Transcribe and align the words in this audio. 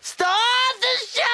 Start 0.00 0.30
the 0.80 0.86
show! 1.08 1.24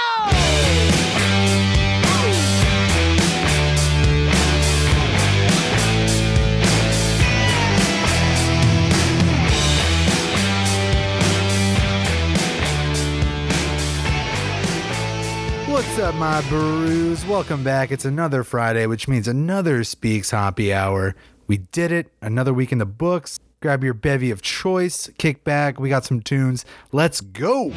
What's 15.71 15.99
up, 15.99 16.15
my 16.15 16.41
brews? 16.49 17.27
Welcome 17.27 17.63
back. 17.63 17.93
It's 17.93 18.05
another 18.05 18.45
Friday, 18.45 18.87
which 18.87 19.07
means 19.09 19.29
another 19.29 19.85
Speaks 19.85 20.31
Hoppy 20.31 20.73
Hour. 20.73 21.15
We 21.47 21.59
did 21.59 21.93
it. 21.93 22.11
Another 22.23 22.55
week 22.55 22.73
in 22.73 22.79
the 22.79 22.87
books. 22.87 23.39
Grab 23.61 23.83
your 23.83 23.95
bevy 23.95 24.31
of 24.31 24.43
choice, 24.43 25.11
kick 25.17 25.43
back. 25.43 25.81
We 25.81 25.89
got 25.89 26.05
some 26.05 26.21
tunes. 26.21 26.67
Let's 26.93 27.23
go. 27.23 27.73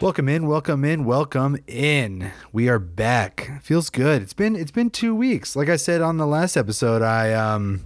Welcome 0.00 0.30
in, 0.30 0.46
welcome 0.46 0.82
in, 0.82 1.04
welcome 1.04 1.58
in. 1.66 2.32
We 2.52 2.70
are 2.70 2.78
back. 2.78 3.60
Feels 3.62 3.90
good. 3.90 4.22
It's 4.22 4.32
been 4.32 4.56
it's 4.56 4.70
been 4.70 4.88
2 4.88 5.14
weeks. 5.14 5.54
Like 5.54 5.68
I 5.68 5.76
said 5.76 6.00
on 6.00 6.16
the 6.16 6.26
last 6.26 6.56
episode, 6.56 7.02
I 7.02 7.34
um 7.34 7.84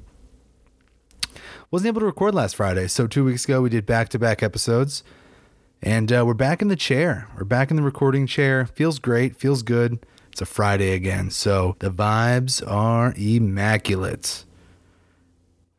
wasn't 1.72 1.88
able 1.88 1.98
to 2.02 2.06
record 2.06 2.32
last 2.32 2.54
Friday. 2.54 2.86
So 2.86 3.08
2 3.08 3.24
weeks 3.24 3.44
ago 3.46 3.62
we 3.62 3.68
did 3.68 3.84
back-to-back 3.84 4.44
episodes. 4.44 5.02
And 5.82 6.12
uh, 6.12 6.22
we're 6.24 6.34
back 6.34 6.62
in 6.62 6.68
the 6.68 6.76
chair. 6.76 7.26
We're 7.36 7.42
back 7.42 7.72
in 7.72 7.76
the 7.76 7.82
recording 7.82 8.28
chair. 8.28 8.64
Feels 8.64 9.00
great, 9.00 9.34
feels 9.36 9.64
good. 9.64 10.06
It's 10.30 10.40
a 10.40 10.46
Friday 10.46 10.92
again. 10.92 11.32
So 11.32 11.74
the 11.80 11.90
vibes 11.90 12.62
are 12.64 13.12
immaculate. 13.16 14.44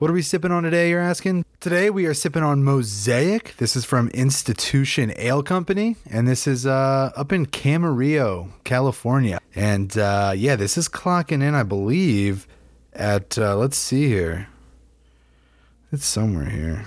What 0.06 0.12
are 0.12 0.14
we 0.14 0.22
sipping 0.22 0.52
on 0.52 0.62
today, 0.62 0.92
you're 0.92 1.02
asking? 1.02 1.46
Today 1.60 1.90
we 1.90 2.06
are 2.06 2.14
sipping 2.14 2.44
on 2.44 2.64
Mosaic. 2.64 3.58
This 3.58 3.76
is 3.76 3.86
from 3.86 4.10
Institution 4.10 5.12
Ale 5.18 5.42
Company, 5.42 5.96
and 6.08 6.28
this 6.28 6.46
is 6.46 6.68
uh, 6.68 7.12
up 7.16 7.34
in 7.34 7.48
Camarillo, 7.48 8.52
California. 8.64 9.40
And 9.56 9.98
uh, 9.98 10.34
yeah, 10.38 10.58
this 10.58 10.78
is 10.78 10.88
clocking 10.88 11.42
in, 11.42 11.56
I 11.56 11.64
believe, 11.64 12.46
at, 12.94 13.40
uh, 13.40 13.58
let's 13.58 13.78
see 13.78 14.08
here. 14.08 14.48
It's 15.92 16.06
somewhere 16.06 16.52
here. 16.52 16.86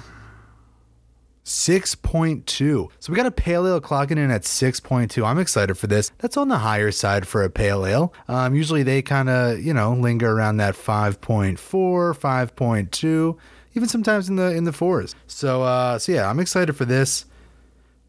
6.2. 1.48 2.90
So 3.00 3.10
we 3.10 3.16
got 3.16 3.24
a 3.24 3.30
pale 3.30 3.66
ale 3.66 3.80
clocking 3.80 4.18
in 4.18 4.30
at 4.30 4.42
6.2. 4.42 5.24
I'm 5.26 5.38
excited 5.38 5.76
for 5.76 5.86
this. 5.86 6.12
That's 6.18 6.36
on 6.36 6.48
the 6.48 6.58
higher 6.58 6.90
side 6.90 7.26
for 7.26 7.42
a 7.42 7.48
pale 7.48 7.86
ale. 7.86 8.12
Um, 8.28 8.54
usually 8.54 8.82
they 8.82 9.00
kind 9.00 9.30
of, 9.30 9.58
you 9.58 9.72
know, 9.72 9.94
linger 9.94 10.30
around 10.30 10.58
that 10.58 10.74
5.4, 10.74 11.56
5.2, 11.56 13.38
even 13.74 13.88
sometimes 13.88 14.28
in 14.28 14.36
the 14.36 14.54
in 14.54 14.64
the 14.64 14.74
fours. 14.74 15.14
So 15.26 15.62
uh 15.62 15.98
so 15.98 16.12
yeah, 16.12 16.28
I'm 16.28 16.38
excited 16.38 16.74
for 16.74 16.84
this. 16.84 17.24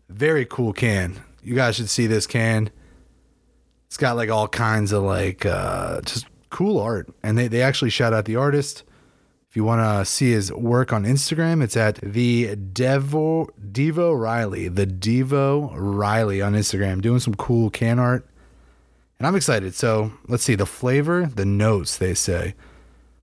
Very 0.09 0.45
cool 0.45 0.73
can. 0.73 1.21
You 1.41 1.55
guys 1.55 1.77
should 1.77 1.89
see 1.89 2.07
this 2.07 2.27
can. 2.27 2.69
It's 3.87 3.95
got 3.95 4.17
like 4.17 4.29
all 4.29 4.49
kinds 4.49 4.91
of 4.91 5.03
like 5.03 5.45
uh 5.45 6.01
just 6.01 6.25
cool 6.49 6.77
art. 6.77 7.07
And 7.23 7.37
they, 7.37 7.47
they 7.47 7.61
actually 7.61 7.91
shout 7.91 8.13
out 8.13 8.25
the 8.25 8.35
artist. 8.35 8.83
If 9.49 9.55
you 9.55 9.63
want 9.63 9.81
to 9.81 10.05
see 10.05 10.29
his 10.29 10.53
work 10.53 10.93
on 10.93 11.05
Instagram, 11.05 11.63
it's 11.63 11.75
at 11.75 11.95
the 11.95 12.55
Devo 12.55 13.49
Devo 13.59 14.19
Riley, 14.19 14.67
the 14.67 14.85
Devo 14.85 15.71
Riley 15.73 16.39
on 16.39 16.53
Instagram, 16.53 17.01
doing 17.01 17.19
some 17.19 17.33
cool 17.33 17.71
can 17.71 17.97
art. 17.97 18.27
And 19.17 19.25
I'm 19.25 19.35
excited. 19.35 19.73
So 19.73 20.11
let's 20.27 20.43
see 20.43 20.53
the 20.53 20.67
flavor, 20.67 21.25
the 21.33 21.47
notes 21.47 21.97
they 21.97 22.13
say. 22.13 22.53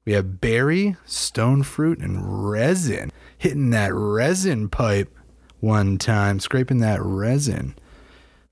We 0.04 0.14
have 0.14 0.40
berry, 0.40 0.96
stone 1.04 1.62
fruit, 1.62 2.00
and 2.00 2.50
resin. 2.50 3.12
Hitting 3.38 3.70
that 3.70 3.94
resin 3.94 4.68
pipe 4.68 5.16
one 5.60 5.96
time, 5.96 6.40
scraping 6.40 6.80
that 6.80 7.00
resin. 7.02 7.76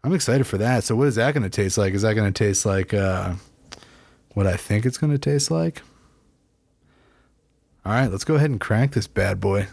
I'm 0.04 0.14
excited 0.14 0.46
for 0.46 0.58
that. 0.58 0.84
So 0.84 0.94
what 0.94 1.08
is 1.08 1.16
that 1.16 1.34
going 1.34 1.42
to 1.42 1.50
taste 1.50 1.76
like? 1.76 1.94
Is 1.94 2.02
that 2.02 2.14
going 2.14 2.32
to 2.32 2.44
taste 2.44 2.64
like 2.64 2.94
uh, 2.94 3.34
what 4.34 4.46
I 4.46 4.56
think 4.56 4.86
it's 4.86 4.98
going 4.98 5.12
to 5.12 5.18
taste 5.18 5.50
like? 5.50 5.82
All 7.86 7.92
right, 7.92 8.10
let's 8.10 8.24
go 8.24 8.36
ahead 8.36 8.50
and 8.50 8.60
crank 8.60 8.94
this 8.94 9.06
bad 9.06 9.40
boy. 9.40 9.66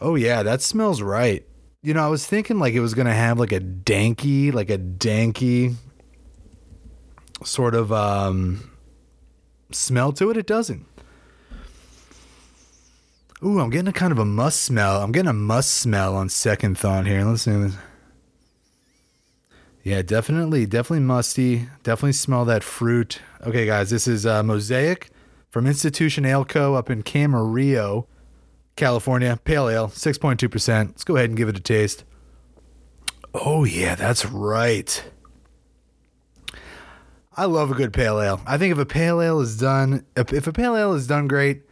Oh 0.00 0.16
yeah, 0.16 0.42
that 0.42 0.60
smells 0.60 1.00
right. 1.00 1.46
You 1.82 1.94
know, 1.94 2.04
I 2.04 2.08
was 2.08 2.26
thinking 2.26 2.58
like 2.58 2.74
it 2.74 2.80
was 2.80 2.94
gonna 2.94 3.14
have 3.14 3.38
like 3.38 3.52
a 3.52 3.60
danky, 3.60 4.52
like 4.52 4.70
a 4.70 4.78
danky 4.78 5.76
sort 7.44 7.74
of 7.74 7.92
um 7.92 8.70
smell 9.70 10.12
to 10.14 10.30
it. 10.30 10.36
It 10.36 10.46
doesn't. 10.46 10.84
Ooh, 13.44 13.60
I'm 13.60 13.70
getting 13.70 13.88
a 13.88 13.92
kind 13.92 14.10
of 14.10 14.18
a 14.18 14.24
must 14.24 14.62
smell. 14.62 15.00
I'm 15.02 15.12
getting 15.12 15.28
a 15.28 15.34
must 15.34 15.70
smell 15.72 16.16
on 16.16 16.28
second 16.28 16.76
thought 16.76 17.06
here. 17.06 17.22
Let's 17.24 17.42
see 17.42 17.52
this. 17.52 17.76
Yeah, 19.84 20.00
definitely, 20.00 20.64
definitely 20.64 21.04
musty. 21.04 21.68
Definitely 21.82 22.14
smell 22.14 22.46
that 22.46 22.64
fruit. 22.64 23.20
Okay, 23.46 23.66
guys, 23.66 23.90
this 23.90 24.08
is 24.08 24.24
uh, 24.24 24.42
Mosaic 24.42 25.10
from 25.50 25.66
Institution 25.66 26.24
Ale 26.24 26.46
Co. 26.46 26.74
up 26.74 26.88
in 26.88 27.02
Camarillo, 27.02 28.06
California. 28.76 29.38
Pale 29.44 29.68
ale, 29.68 29.88
6.2%. 29.88 30.86
Let's 30.86 31.04
go 31.04 31.16
ahead 31.16 31.28
and 31.28 31.36
give 31.36 31.50
it 31.50 31.58
a 31.58 31.60
taste. 31.60 32.04
Oh, 33.34 33.64
yeah, 33.64 33.94
that's 33.94 34.24
right. 34.24 35.04
I 37.36 37.44
love 37.44 37.70
a 37.70 37.74
good 37.74 37.92
pale 37.92 38.22
ale. 38.22 38.40
I 38.46 38.56
think 38.56 38.72
if 38.72 38.78
a 38.78 38.86
pale 38.86 39.20
ale 39.20 39.40
is 39.40 39.58
done, 39.58 40.06
if, 40.16 40.32
if 40.32 40.46
a 40.46 40.52
pale 40.52 40.76
ale 40.76 40.94
is 40.94 41.06
done 41.06 41.28
great, 41.28 41.62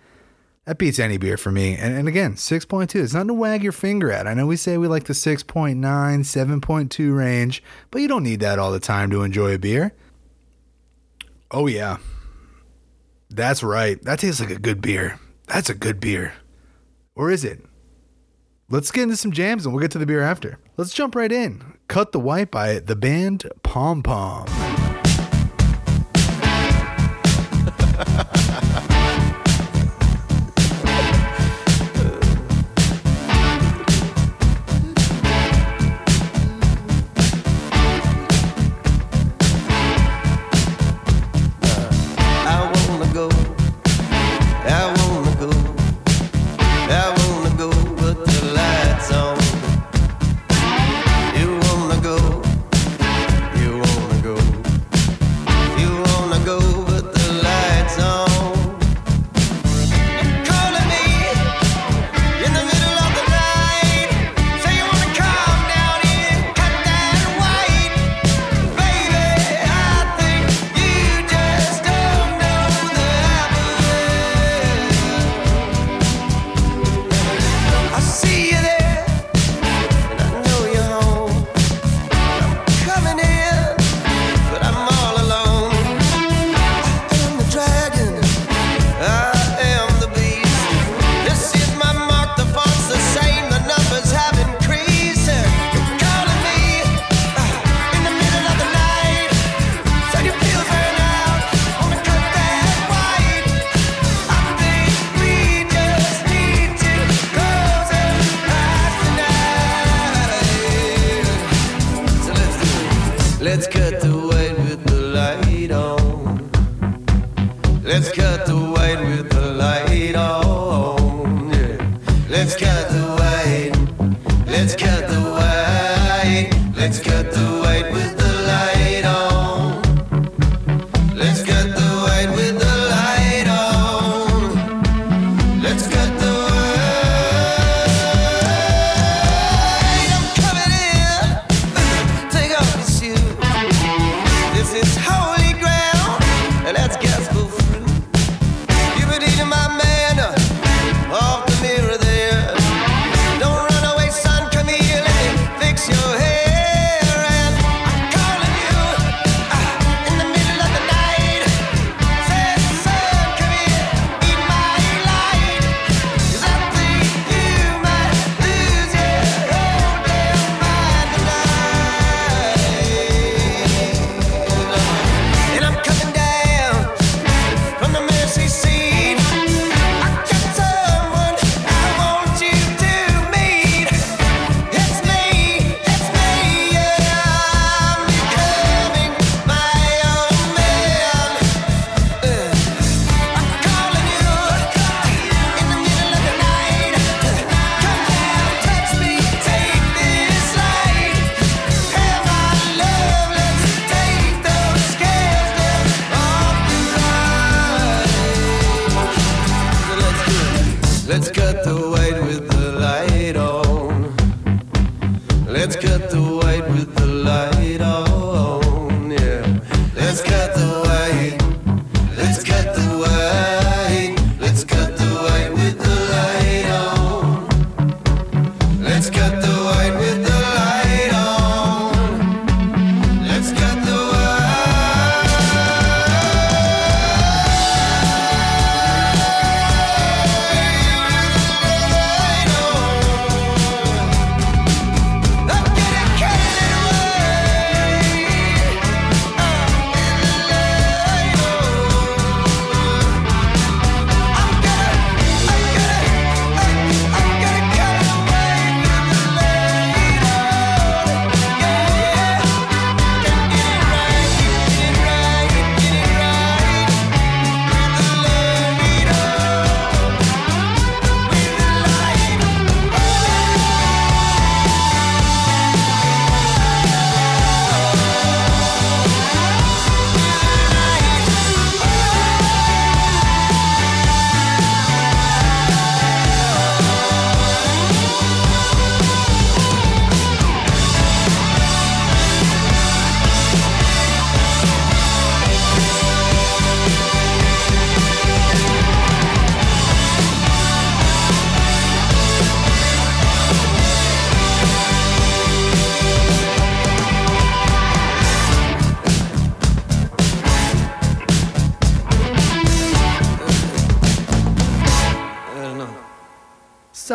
that 0.64 0.78
beats 0.78 0.98
any 0.98 1.16
beer 1.16 1.36
for 1.36 1.50
me. 1.50 1.76
And, 1.76 1.96
and 1.96 2.08
again, 2.08 2.34
6.2. 2.34 2.94
It's 2.94 3.14
nothing 3.14 3.28
to 3.28 3.34
wag 3.34 3.62
your 3.62 3.72
finger 3.72 4.12
at. 4.12 4.26
I 4.26 4.34
know 4.34 4.46
we 4.46 4.56
say 4.56 4.78
we 4.78 4.88
like 4.88 5.04
the 5.04 5.12
6.9, 5.12 5.76
7.2 5.80 7.16
range, 7.16 7.62
but 7.90 8.00
you 8.00 8.08
don't 8.08 8.22
need 8.22 8.40
that 8.40 8.58
all 8.58 8.70
the 8.70 8.80
time 8.80 9.10
to 9.10 9.22
enjoy 9.22 9.54
a 9.54 9.58
beer. 9.58 9.92
Oh, 11.50 11.66
yeah. 11.66 11.98
That's 13.28 13.62
right. 13.62 14.00
That 14.02 14.20
tastes 14.20 14.40
like 14.40 14.50
a 14.50 14.58
good 14.58 14.80
beer. 14.80 15.18
That's 15.48 15.70
a 15.70 15.74
good 15.74 16.00
beer. 16.00 16.34
Or 17.14 17.30
is 17.30 17.44
it? 17.44 17.64
Let's 18.70 18.90
get 18.90 19.02
into 19.02 19.16
some 19.16 19.32
jams 19.32 19.66
and 19.66 19.74
we'll 19.74 19.82
get 19.82 19.90
to 19.92 19.98
the 19.98 20.06
beer 20.06 20.22
after. 20.22 20.58
Let's 20.76 20.94
jump 20.94 21.14
right 21.14 21.32
in. 21.32 21.76
Cut 21.88 22.12
the 22.12 22.20
White 22.20 22.50
by 22.50 22.78
the 22.78 22.96
band 22.96 23.50
Pom 23.62 24.02
Pom. 24.02 24.46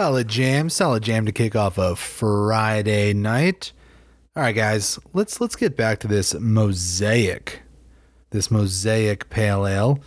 Solid 0.07 0.29
jam, 0.29 0.69
solid 0.69 1.03
jam 1.03 1.25
to 1.25 1.33
kick 1.33 1.53
off 1.53 1.77
a 1.77 1.93
Friday 1.93 3.11
night. 3.11 3.73
All 4.37 4.43
right, 4.43 4.55
guys, 4.55 4.97
let's 5.11 5.41
let's 5.41 5.57
get 5.57 5.75
back 5.75 5.99
to 5.99 6.07
this 6.07 6.33
mosaic, 6.33 7.61
this 8.29 8.49
mosaic 8.49 9.29
pale 9.29 9.67
ale. 9.67 9.99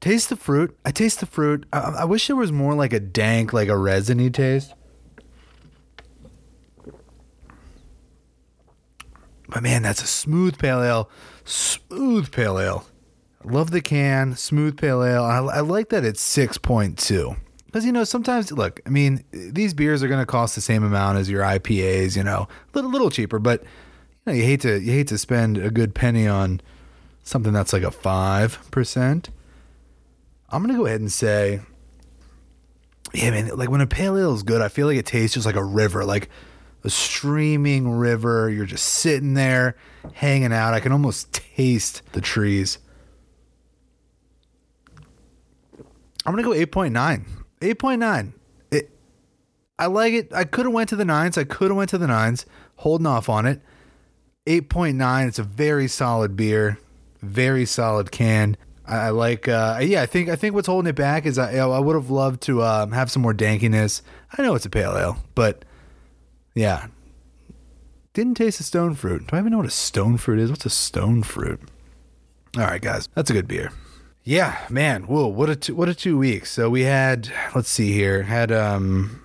Taste 0.00 0.30
the 0.30 0.36
fruit. 0.36 0.74
I 0.82 0.92
taste 0.92 1.20
the 1.20 1.26
fruit. 1.26 1.66
I, 1.74 1.96
I 1.98 2.04
wish 2.06 2.26
there 2.26 2.36
was 2.36 2.50
more 2.50 2.74
like 2.74 2.94
a 2.94 3.00
dank, 3.00 3.52
like 3.52 3.68
a 3.68 3.76
resiny 3.76 4.30
taste. 4.30 4.72
But 9.46 9.62
man, 9.62 9.82
that's 9.82 10.02
a 10.02 10.06
smooth 10.06 10.58
pale 10.58 10.82
ale. 10.82 11.10
Smooth 11.44 12.32
pale 12.32 12.58
ale. 12.58 12.86
Love 13.44 13.72
the 13.72 13.82
can, 13.82 14.36
smooth 14.36 14.78
pale 14.78 15.04
ale. 15.04 15.22
I, 15.22 15.36
I 15.36 15.60
like 15.60 15.90
that 15.90 16.06
it's 16.06 16.26
6.2. 16.34 17.36
Because, 17.68 17.84
you 17.84 17.92
know, 17.92 18.04
sometimes, 18.04 18.50
look, 18.50 18.80
I 18.86 18.88
mean, 18.88 19.22
these 19.30 19.74
beers 19.74 20.02
are 20.02 20.08
going 20.08 20.20
to 20.20 20.26
cost 20.26 20.54
the 20.54 20.62
same 20.62 20.82
amount 20.82 21.18
as 21.18 21.28
your 21.28 21.42
IPAs, 21.42 22.16
you 22.16 22.24
know, 22.24 22.48
a 22.48 22.72
little, 22.72 22.90
little 22.90 23.10
cheaper, 23.10 23.38
but, 23.38 23.62
you 23.62 23.68
know, 24.26 24.32
you 24.32 24.42
hate 24.42 24.62
to, 24.62 24.80
you 24.80 24.90
hate 24.90 25.08
to 25.08 25.18
spend 25.18 25.58
a 25.58 25.70
good 25.70 25.94
penny 25.94 26.26
on 26.26 26.62
something 27.24 27.52
that's 27.52 27.74
like 27.74 27.82
a 27.82 27.90
5%. 27.90 29.28
I'm 30.48 30.62
going 30.62 30.74
to 30.74 30.78
go 30.78 30.86
ahead 30.86 31.00
and 31.00 31.12
say, 31.12 31.60
yeah, 33.12 33.30
man, 33.30 33.48
like 33.56 33.70
when 33.70 33.82
a 33.82 33.86
pale 33.86 34.16
ale 34.16 34.34
is 34.34 34.42
good, 34.42 34.62
I 34.62 34.68
feel 34.68 34.86
like 34.86 34.96
it 34.96 35.04
tastes 35.04 35.34
just 35.34 35.44
like 35.44 35.54
a 35.56 35.64
river, 35.64 36.06
like 36.06 36.30
a 36.84 36.90
streaming 36.90 37.90
river. 37.90 38.48
You're 38.48 38.64
just 38.64 38.86
sitting 38.86 39.34
there 39.34 39.76
hanging 40.14 40.54
out. 40.54 40.72
I 40.72 40.80
can 40.80 40.92
almost 40.92 41.34
taste 41.34 42.00
the 42.12 42.22
trees. 42.22 42.78
I'm 46.24 46.34
gonna 46.34 46.42
go 46.42 46.50
8.9. 46.50 47.24
8.9. 47.60 48.32
It 48.70 48.90
I 49.78 49.86
like 49.86 50.12
it. 50.12 50.32
I 50.32 50.44
could 50.44 50.66
have 50.66 50.74
went 50.74 50.88
to 50.90 50.96
the 50.96 51.04
nines. 51.04 51.38
I 51.38 51.44
could 51.44 51.68
have 51.68 51.76
went 51.76 51.90
to 51.90 51.98
the 51.98 52.06
nines. 52.06 52.46
Holding 52.76 53.06
off 53.06 53.28
on 53.28 53.46
it. 53.46 53.60
8.9. 54.46 55.28
It's 55.28 55.38
a 55.38 55.42
very 55.42 55.88
solid 55.88 56.36
beer. 56.36 56.78
Very 57.20 57.64
solid 57.66 58.10
can. 58.10 58.56
I, 58.86 59.10
like 59.10 59.48
uh 59.48 59.80
yeah, 59.82 60.00
I 60.00 60.06
think 60.06 60.30
I 60.30 60.36
think 60.36 60.54
what's 60.54 60.66
holding 60.66 60.88
it 60.88 60.96
back 60.96 61.26
is 61.26 61.36
I 61.36 61.56
I 61.56 61.78
would 61.78 61.94
have 61.94 62.10
loved 62.10 62.40
to 62.42 62.62
um, 62.62 62.92
have 62.92 63.10
some 63.10 63.20
more 63.20 63.34
dankiness. 63.34 64.00
I 64.36 64.40
know 64.42 64.54
it's 64.54 64.64
a 64.64 64.70
pale 64.70 64.96
ale, 64.96 65.18
but 65.34 65.64
yeah. 66.54 66.86
Didn't 68.14 68.34
taste 68.34 68.60
a 68.60 68.64
stone 68.64 68.94
fruit. 68.94 69.26
Do 69.26 69.36
I 69.36 69.38
even 69.38 69.52
know 69.52 69.58
what 69.58 69.66
a 69.66 69.70
stone 69.70 70.16
fruit 70.16 70.40
is? 70.40 70.50
What's 70.50 70.66
a 70.66 70.70
stone 70.70 71.22
fruit? 71.22 71.60
All 72.56 72.64
right, 72.64 72.80
guys. 72.80 73.08
That's 73.14 73.30
a 73.30 73.34
good 73.34 73.46
beer. 73.46 73.70
Yeah, 74.28 74.58
man. 74.68 75.04
Whoa, 75.04 75.26
what 75.26 75.48
a 75.48 75.56
two, 75.56 75.74
what 75.74 75.88
a 75.88 75.94
two 75.94 76.18
weeks. 76.18 76.50
So 76.50 76.68
we 76.68 76.82
had 76.82 77.32
let's 77.54 77.70
see 77.70 77.92
here. 77.92 78.24
Had 78.24 78.52
um 78.52 79.22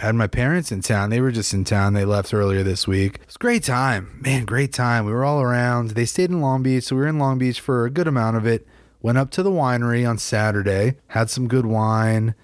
Had 0.00 0.16
my 0.16 0.26
parents 0.26 0.72
in 0.72 0.80
town. 0.80 1.10
They 1.10 1.20
were 1.20 1.30
just 1.30 1.54
in 1.54 1.62
town. 1.62 1.94
They 1.94 2.04
left 2.04 2.34
earlier 2.34 2.64
this 2.64 2.88
week. 2.88 3.20
It 3.20 3.26
was 3.26 3.36
great 3.36 3.62
time. 3.62 4.18
Man, 4.20 4.44
great 4.44 4.72
time. 4.72 5.04
We 5.04 5.12
were 5.12 5.24
all 5.24 5.40
around. 5.40 5.90
They 5.90 6.04
stayed 6.04 6.30
in 6.30 6.40
Long 6.40 6.64
Beach, 6.64 6.82
so 6.82 6.96
we 6.96 7.02
were 7.02 7.06
in 7.06 7.20
Long 7.20 7.38
Beach 7.38 7.60
for 7.60 7.84
a 7.84 7.90
good 7.90 8.08
amount 8.08 8.36
of 8.36 8.44
it. 8.44 8.66
Went 9.02 9.18
up 9.18 9.30
to 9.30 9.42
the 9.44 9.52
winery 9.52 10.08
on 10.08 10.18
Saturday, 10.18 10.96
had 11.06 11.30
some 11.30 11.46
good 11.46 11.66
wine. 11.66 12.34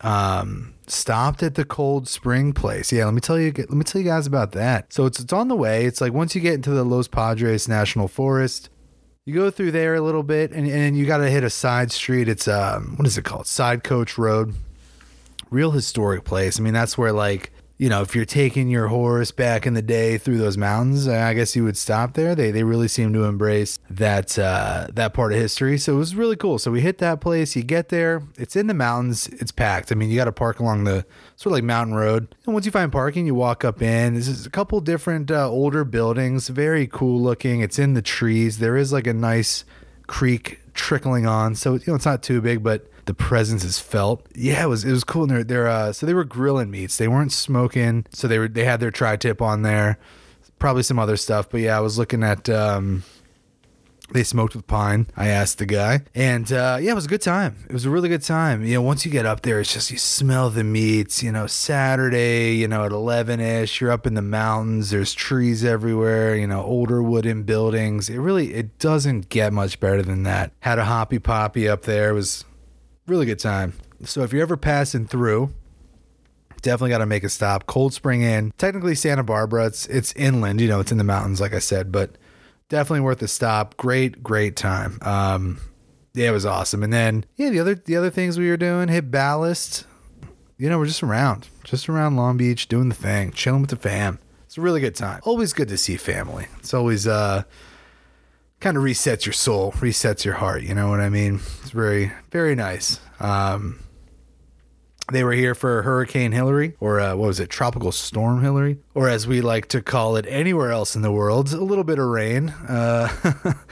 Um, 0.00 0.74
stopped 0.88 1.44
at 1.44 1.54
the 1.54 1.64
Cold 1.64 2.08
Spring 2.08 2.52
place. 2.52 2.90
Yeah, 2.90 3.04
let 3.04 3.14
me 3.14 3.20
tell 3.20 3.38
you 3.38 3.52
let 3.56 3.70
me 3.70 3.84
tell 3.84 4.00
you 4.00 4.08
guys 4.08 4.26
about 4.26 4.50
that. 4.50 4.92
So 4.92 5.06
it's 5.06 5.20
it's 5.20 5.32
on 5.32 5.46
the 5.46 5.54
way. 5.54 5.84
It's 5.84 6.00
like 6.00 6.12
once 6.12 6.34
you 6.34 6.40
get 6.40 6.54
into 6.54 6.70
the 6.70 6.82
Los 6.82 7.06
Padres 7.06 7.68
National 7.68 8.08
Forest, 8.08 8.68
you 9.24 9.34
go 9.34 9.50
through 9.50 9.70
there 9.70 9.94
a 9.94 10.00
little 10.00 10.22
bit 10.22 10.50
and, 10.50 10.68
and 10.68 10.96
you 10.96 11.06
got 11.06 11.18
to 11.18 11.30
hit 11.30 11.44
a 11.44 11.50
side 11.50 11.92
street. 11.92 12.28
It's 12.28 12.48
um 12.48 12.96
what 12.96 13.06
is 13.06 13.16
it 13.16 13.24
called? 13.24 13.46
Stagecoach 13.46 14.18
Road. 14.18 14.54
Real 15.50 15.70
historic 15.70 16.24
place. 16.24 16.58
I 16.58 16.62
mean, 16.62 16.72
that's 16.72 16.96
where 16.96 17.12
like 17.12 17.52
you 17.78 17.88
know, 17.88 18.02
if 18.02 18.14
you're 18.14 18.24
taking 18.24 18.68
your 18.68 18.88
horse 18.88 19.32
back 19.32 19.66
in 19.66 19.74
the 19.74 19.82
day 19.82 20.18
through 20.18 20.38
those 20.38 20.56
mountains, 20.56 21.08
I 21.08 21.34
guess 21.34 21.56
you 21.56 21.64
would 21.64 21.76
stop 21.76 22.14
there. 22.14 22.34
They 22.34 22.50
they 22.50 22.62
really 22.62 22.88
seem 22.88 23.12
to 23.14 23.24
embrace 23.24 23.78
that 23.90 24.38
uh, 24.38 24.88
that 24.92 25.14
part 25.14 25.32
of 25.32 25.38
history. 25.38 25.78
So 25.78 25.94
it 25.94 25.98
was 25.98 26.14
really 26.14 26.36
cool. 26.36 26.58
So 26.58 26.70
we 26.70 26.80
hit 26.80 26.98
that 26.98 27.20
place. 27.20 27.56
You 27.56 27.62
get 27.62 27.88
there, 27.88 28.22
it's 28.36 28.54
in 28.54 28.66
the 28.66 28.74
mountains. 28.74 29.26
It's 29.28 29.52
packed. 29.52 29.90
I 29.90 29.94
mean, 29.94 30.10
you 30.10 30.16
got 30.16 30.26
to 30.26 30.32
park 30.32 30.60
along 30.60 30.84
the 30.84 31.04
sort 31.36 31.52
of 31.52 31.56
like 31.56 31.64
mountain 31.64 31.94
road. 31.94 32.34
And 32.44 32.54
once 32.54 32.66
you 32.66 32.72
find 32.72 32.92
parking, 32.92 33.26
you 33.26 33.34
walk 33.34 33.64
up 33.64 33.82
in. 33.82 34.14
This 34.14 34.28
is 34.28 34.46
a 34.46 34.50
couple 34.50 34.80
different 34.80 35.30
uh, 35.30 35.48
older 35.48 35.84
buildings, 35.84 36.48
very 36.48 36.86
cool 36.86 37.20
looking. 37.20 37.62
It's 37.62 37.78
in 37.78 37.94
the 37.94 38.02
trees. 38.02 38.58
There 38.58 38.76
is 38.76 38.92
like 38.92 39.06
a 39.06 39.14
nice 39.14 39.64
creek 40.06 40.60
trickling 40.74 41.26
on, 41.26 41.54
so 41.54 41.74
you 41.74 41.82
know 41.86 41.94
it's 41.94 42.06
not 42.06 42.22
too 42.22 42.40
big, 42.40 42.62
but 42.62 42.86
the 43.04 43.14
presence 43.14 43.64
is 43.64 43.78
felt. 43.78 44.26
Yeah, 44.34 44.64
it 44.64 44.68
was 44.68 44.84
it 44.84 44.92
was 44.92 45.04
cool. 45.04 45.22
And 45.22 45.30
they're 45.30 45.44
they're 45.44 45.68
uh, 45.68 45.92
so 45.92 46.06
they 46.06 46.14
were 46.14 46.24
grilling 46.24 46.70
meats. 46.70 46.96
They 46.96 47.08
weren't 47.08 47.32
smoking, 47.32 48.06
so 48.12 48.28
they 48.28 48.38
were 48.38 48.48
they 48.48 48.64
had 48.64 48.80
their 48.80 48.90
tri 48.90 49.16
tip 49.16 49.42
on 49.42 49.62
there, 49.62 49.98
probably 50.58 50.82
some 50.82 50.98
other 50.98 51.16
stuff. 51.16 51.48
But 51.50 51.60
yeah, 51.60 51.76
I 51.76 51.80
was 51.80 51.98
looking 51.98 52.22
at. 52.22 52.48
Um, 52.48 53.04
they 54.12 54.24
smoked 54.24 54.54
with 54.54 54.66
pine. 54.66 55.06
I 55.16 55.28
asked 55.28 55.56
the 55.56 55.64
guy, 55.64 56.02
and 56.14 56.52
uh, 56.52 56.76
yeah, 56.80 56.92
it 56.92 56.94
was 56.94 57.06
a 57.06 57.08
good 57.08 57.22
time. 57.22 57.56
It 57.68 57.72
was 57.72 57.86
a 57.86 57.90
really 57.90 58.10
good 58.10 58.22
time. 58.22 58.62
You 58.62 58.74
know, 58.74 58.82
once 58.82 59.06
you 59.06 59.10
get 59.10 59.24
up 59.24 59.40
there, 59.40 59.58
it's 59.58 59.72
just 59.72 59.90
you 59.90 59.96
smell 59.96 60.50
the 60.50 60.64
meats. 60.64 61.22
You 61.22 61.32
know, 61.32 61.46
Saturday, 61.46 62.56
you 62.56 62.68
know, 62.68 62.84
at 62.84 62.92
eleven 62.92 63.40
ish, 63.40 63.80
you're 63.80 63.90
up 63.90 64.06
in 64.06 64.12
the 64.14 64.22
mountains. 64.22 64.90
There's 64.90 65.14
trees 65.14 65.64
everywhere. 65.64 66.36
You 66.36 66.46
know, 66.46 66.62
older 66.62 67.02
wooden 67.02 67.44
buildings. 67.44 68.10
It 68.10 68.18
really 68.18 68.52
it 68.52 68.78
doesn't 68.78 69.30
get 69.30 69.52
much 69.52 69.80
better 69.80 70.02
than 70.02 70.24
that. 70.24 70.52
Had 70.60 70.78
a 70.78 70.84
hoppy 70.84 71.18
poppy 71.18 71.66
up 71.66 71.82
there. 71.82 72.10
It 72.10 72.14
was 72.14 72.44
really 73.06 73.26
good 73.26 73.38
time. 73.38 73.74
So 74.04 74.22
if 74.22 74.32
you're 74.32 74.42
ever 74.42 74.56
passing 74.56 75.06
through, 75.06 75.52
definitely 76.62 76.90
got 76.90 76.98
to 76.98 77.06
make 77.06 77.24
a 77.24 77.28
stop. 77.28 77.66
Cold 77.66 77.92
Spring 77.92 78.22
Inn, 78.22 78.52
technically 78.58 78.94
Santa 78.94 79.22
Barbara. 79.22 79.66
It's 79.66 79.86
it's 79.86 80.12
inland, 80.14 80.60
you 80.60 80.68
know, 80.68 80.80
it's 80.80 80.92
in 80.92 80.98
the 80.98 81.04
mountains, 81.04 81.40
like 81.40 81.54
I 81.54 81.58
said, 81.58 81.92
but 81.92 82.16
definitely 82.68 83.00
worth 83.00 83.22
a 83.22 83.28
stop. 83.28 83.76
Great, 83.76 84.22
great 84.22 84.56
time. 84.56 84.98
Um, 85.02 85.60
yeah, 86.14 86.28
it 86.28 86.32
was 86.32 86.46
awesome. 86.46 86.82
And 86.82 86.92
then 86.92 87.24
yeah, 87.36 87.50
the 87.50 87.60
other 87.60 87.74
the 87.74 87.96
other 87.96 88.10
things 88.10 88.38
we 88.38 88.48
were 88.48 88.56
doing, 88.56 88.88
hit 88.88 89.10
ballast. 89.10 89.86
You 90.58 90.68
know, 90.68 90.78
we're 90.78 90.86
just 90.86 91.02
around, 91.02 91.48
just 91.64 91.88
around 91.88 92.16
Long 92.16 92.36
Beach, 92.36 92.68
doing 92.68 92.88
the 92.88 92.94
thing, 92.94 93.32
chilling 93.32 93.62
with 93.62 93.70
the 93.70 93.76
fam. 93.76 94.20
It's 94.44 94.56
a 94.56 94.60
really 94.60 94.80
good 94.80 94.94
time. 94.94 95.20
Always 95.24 95.52
good 95.52 95.68
to 95.68 95.78
see 95.78 95.96
family. 95.96 96.46
It's 96.58 96.74
always 96.74 97.06
uh 97.06 97.42
kind 98.62 98.76
of 98.76 98.84
resets 98.84 99.26
your 99.26 99.32
soul, 99.32 99.72
resets 99.72 100.24
your 100.24 100.34
heart. 100.34 100.62
You 100.62 100.74
know 100.74 100.88
what 100.88 101.00
I 101.00 101.08
mean? 101.08 101.40
It's 101.62 101.70
very, 101.70 102.12
very 102.30 102.54
nice. 102.54 103.00
Um, 103.18 103.80
they 105.10 105.24
were 105.24 105.32
here 105.32 105.56
for 105.56 105.82
Hurricane 105.82 106.30
Hilary, 106.30 106.74
or 106.78 107.00
uh, 107.00 107.16
what 107.16 107.26
was 107.26 107.40
it, 107.40 107.50
Tropical 107.50 107.90
Storm 107.90 108.40
Hilary, 108.40 108.78
or 108.94 109.08
as 109.08 109.26
we 109.26 109.40
like 109.40 109.66
to 109.68 109.82
call 109.82 110.16
it 110.16 110.24
anywhere 110.28 110.70
else 110.70 110.94
in 110.94 111.02
the 111.02 111.10
world, 111.10 111.52
a 111.52 111.60
little 111.60 111.82
bit 111.82 111.98
of 111.98 112.06
rain. 112.06 112.50
Uh, 112.50 113.08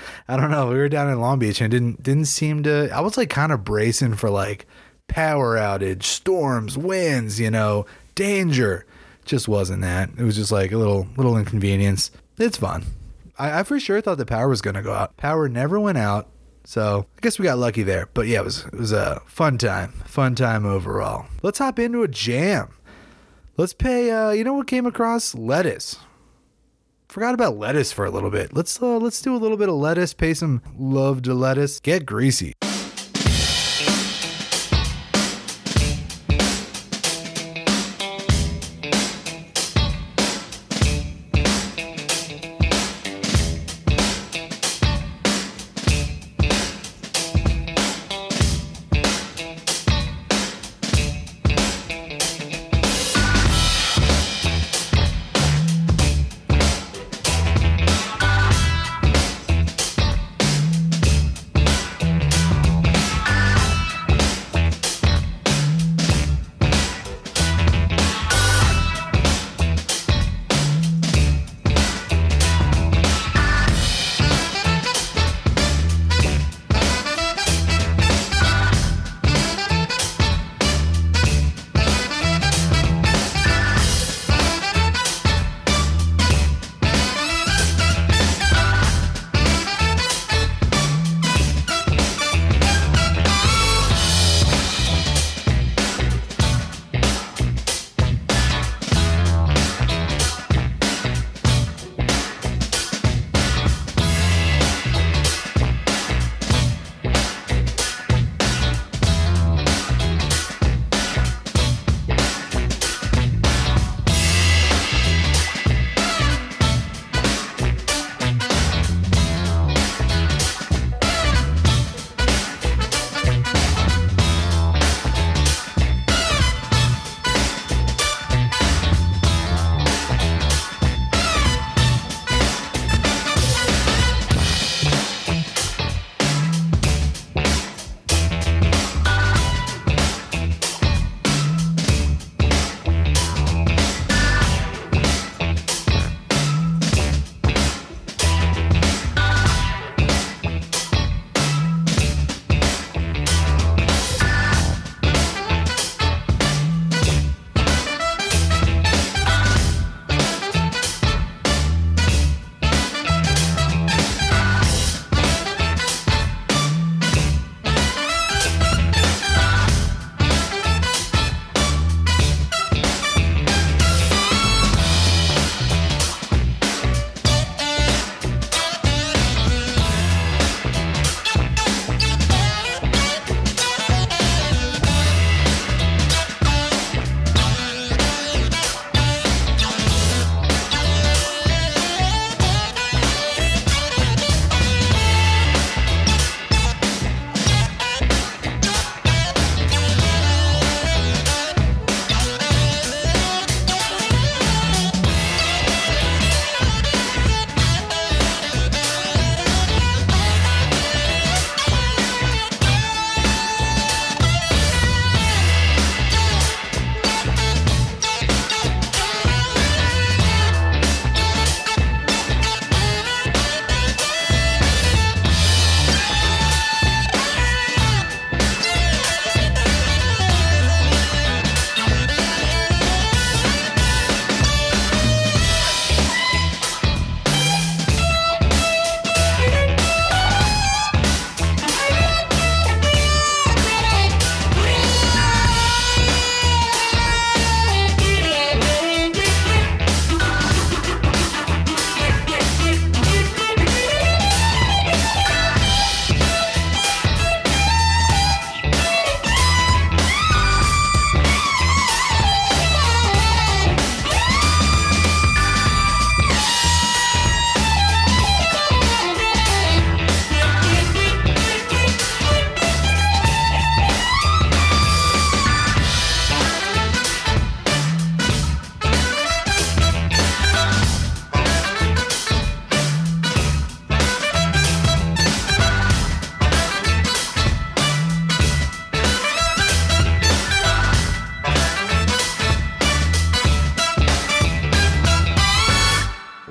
I 0.28 0.36
don't 0.36 0.50
know. 0.50 0.68
We 0.68 0.74
were 0.74 0.88
down 0.88 1.08
in 1.08 1.20
Long 1.20 1.38
Beach 1.38 1.60
and 1.60 1.72
it 1.72 1.76
didn't 1.76 2.02
didn't 2.02 2.26
seem 2.26 2.64
to. 2.64 2.90
I 2.90 3.00
was 3.00 3.16
like 3.16 3.30
kind 3.30 3.52
of 3.52 3.64
bracing 3.64 4.14
for 4.14 4.28
like 4.28 4.66
power 5.06 5.56
outage, 5.56 6.02
storms, 6.02 6.76
winds, 6.76 7.38
you 7.38 7.50
know, 7.50 7.86
danger. 8.16 8.84
Just 9.24 9.46
wasn't 9.46 9.82
that. 9.82 10.10
It 10.18 10.24
was 10.24 10.34
just 10.34 10.50
like 10.50 10.72
a 10.72 10.76
little 10.76 11.06
little 11.16 11.38
inconvenience. 11.38 12.10
It's 12.38 12.56
fun. 12.56 12.84
I, 13.40 13.60
I 13.60 13.62
for 13.62 13.80
sure 13.80 14.00
thought 14.00 14.18
the 14.18 14.26
power 14.26 14.48
was 14.48 14.60
gonna 14.60 14.82
go 14.82 14.92
out. 14.92 15.16
Power 15.16 15.48
never 15.48 15.80
went 15.80 15.98
out. 15.98 16.28
So 16.64 17.06
I 17.16 17.20
guess 17.22 17.38
we 17.38 17.44
got 17.44 17.58
lucky 17.58 17.82
there. 17.82 18.08
But 18.12 18.26
yeah, 18.26 18.40
it 18.40 18.44
was 18.44 18.66
it 18.66 18.78
was 18.78 18.92
a 18.92 19.22
fun 19.26 19.56
time. 19.56 19.92
Fun 20.04 20.34
time 20.34 20.66
overall. 20.66 21.26
Let's 21.42 21.58
hop 21.58 21.78
into 21.78 22.02
a 22.02 22.08
jam. 22.08 22.74
Let's 23.56 23.72
pay 23.72 24.10
uh 24.10 24.30
you 24.30 24.44
know 24.44 24.54
what 24.54 24.66
came 24.66 24.86
across? 24.86 25.34
Lettuce. 25.34 25.96
Forgot 27.08 27.34
about 27.34 27.56
lettuce 27.56 27.90
for 27.90 28.04
a 28.04 28.10
little 28.10 28.30
bit. 28.30 28.52
Let's 28.52 28.80
uh 28.80 28.98
let's 28.98 29.22
do 29.22 29.34
a 29.34 29.38
little 29.38 29.56
bit 29.56 29.70
of 29.70 29.74
lettuce, 29.76 30.12
pay 30.12 30.34
some 30.34 30.60
love 30.78 31.22
to 31.22 31.34
lettuce. 31.34 31.80
Get 31.80 32.04
greasy. 32.04 32.52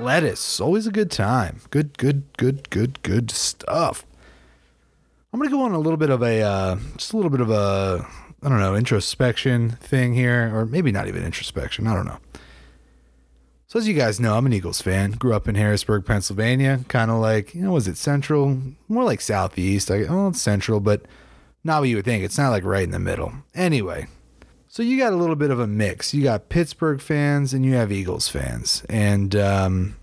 Lettuce. 0.10 0.60
Always 0.60 0.88
a 0.88 0.92
good 0.92 1.12
time. 1.12 1.62
Good, 1.70 1.96
good, 2.00 2.24
good, 2.36 2.72
good, 2.72 3.00
good 3.04 3.30
stuff. 3.30 4.08
I'm 5.32 5.40
gonna 5.40 5.52
go 5.52 5.62
on 5.62 5.74
a 5.74 5.78
little 5.78 5.98
bit 5.98 6.10
of 6.10 6.24
a 6.24 6.42
uh, 6.42 6.78
just 6.98 7.14
a 7.14 7.16
little 7.16 7.30
bit 7.30 7.42
of 7.42 7.52
a 7.52 8.08
I 8.42 8.50
don't 8.50 8.60
know 8.60 8.74
introspection 8.74 9.70
thing 9.70 10.16
here, 10.16 10.52
or 10.52 10.66
maybe 10.66 10.92
not 10.92 11.08
even 11.08 11.24
introspection. 11.24 11.86
I 11.86 11.94
don't 11.94 12.08
know. 12.08 12.18
So 13.68 13.78
as 13.78 13.88
you 13.88 13.94
guys 13.94 14.20
know, 14.20 14.36
I'm 14.36 14.48
an 14.48 14.54
Eagles 14.54 14.82
fan. 14.82 15.12
Grew 15.12 15.36
up 15.36 15.48
in 15.48 15.54
Harrisburg, 15.54 16.08
Pennsylvania. 16.08 16.80
Kind 16.88 17.12
of 17.12 17.18
like 17.18 17.54
you 17.54 17.62
know, 17.62 17.74
was 17.74 17.88
it 17.88 17.96
central? 17.96 18.60
More 18.88 19.04
like 19.04 19.22
southeast. 19.22 19.92
I 19.92 20.06
oh, 20.06 20.30
it's 20.30 20.42
central, 20.42 20.80
but 20.80 21.04
not 21.64 21.82
what 21.82 21.90
you 21.90 21.98
would 21.98 22.06
think. 22.06 22.24
It's 22.24 22.40
not 22.40 22.50
like 22.50 22.64
right 22.64 22.84
in 22.84 22.90
the 22.90 22.98
middle. 22.98 23.32
Anyway, 23.54 24.08
so 24.68 24.82
you 24.82 24.98
got 24.98 25.14
a 25.14 25.18
little 25.18 25.36
bit 25.36 25.52
of 25.52 25.60
a 25.60 25.68
mix. 25.68 26.16
You 26.16 26.24
got 26.24 26.50
Pittsburgh 26.50 27.00
fans 27.00 27.54
and 27.54 27.64
you 27.64 27.76
have 27.76 27.92
Eagles 27.92 28.28
fans, 28.28 28.84
and 28.90 29.36
um, 29.36 29.99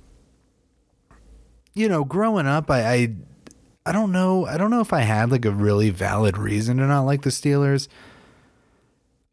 you 1.77 1.89
know, 1.89 2.05
growing 2.05 2.47
up, 2.47 2.71
I, 2.71 2.93
I 2.93 3.15
I 3.85 3.93
don't 3.93 4.11
know. 4.11 4.47
I 4.47 4.57
don't 4.57 4.71
know 4.71 4.81
if 4.81 4.93
I 4.93 5.03
had 5.03 5.31
like 5.31 5.45
a 5.45 5.53
really 5.53 5.91
valid 5.91 6.37
reason 6.37 6.79
to 6.79 6.87
not 6.87 7.03
like 7.03 7.23
the 7.23 7.31
Steelers. 7.31 7.87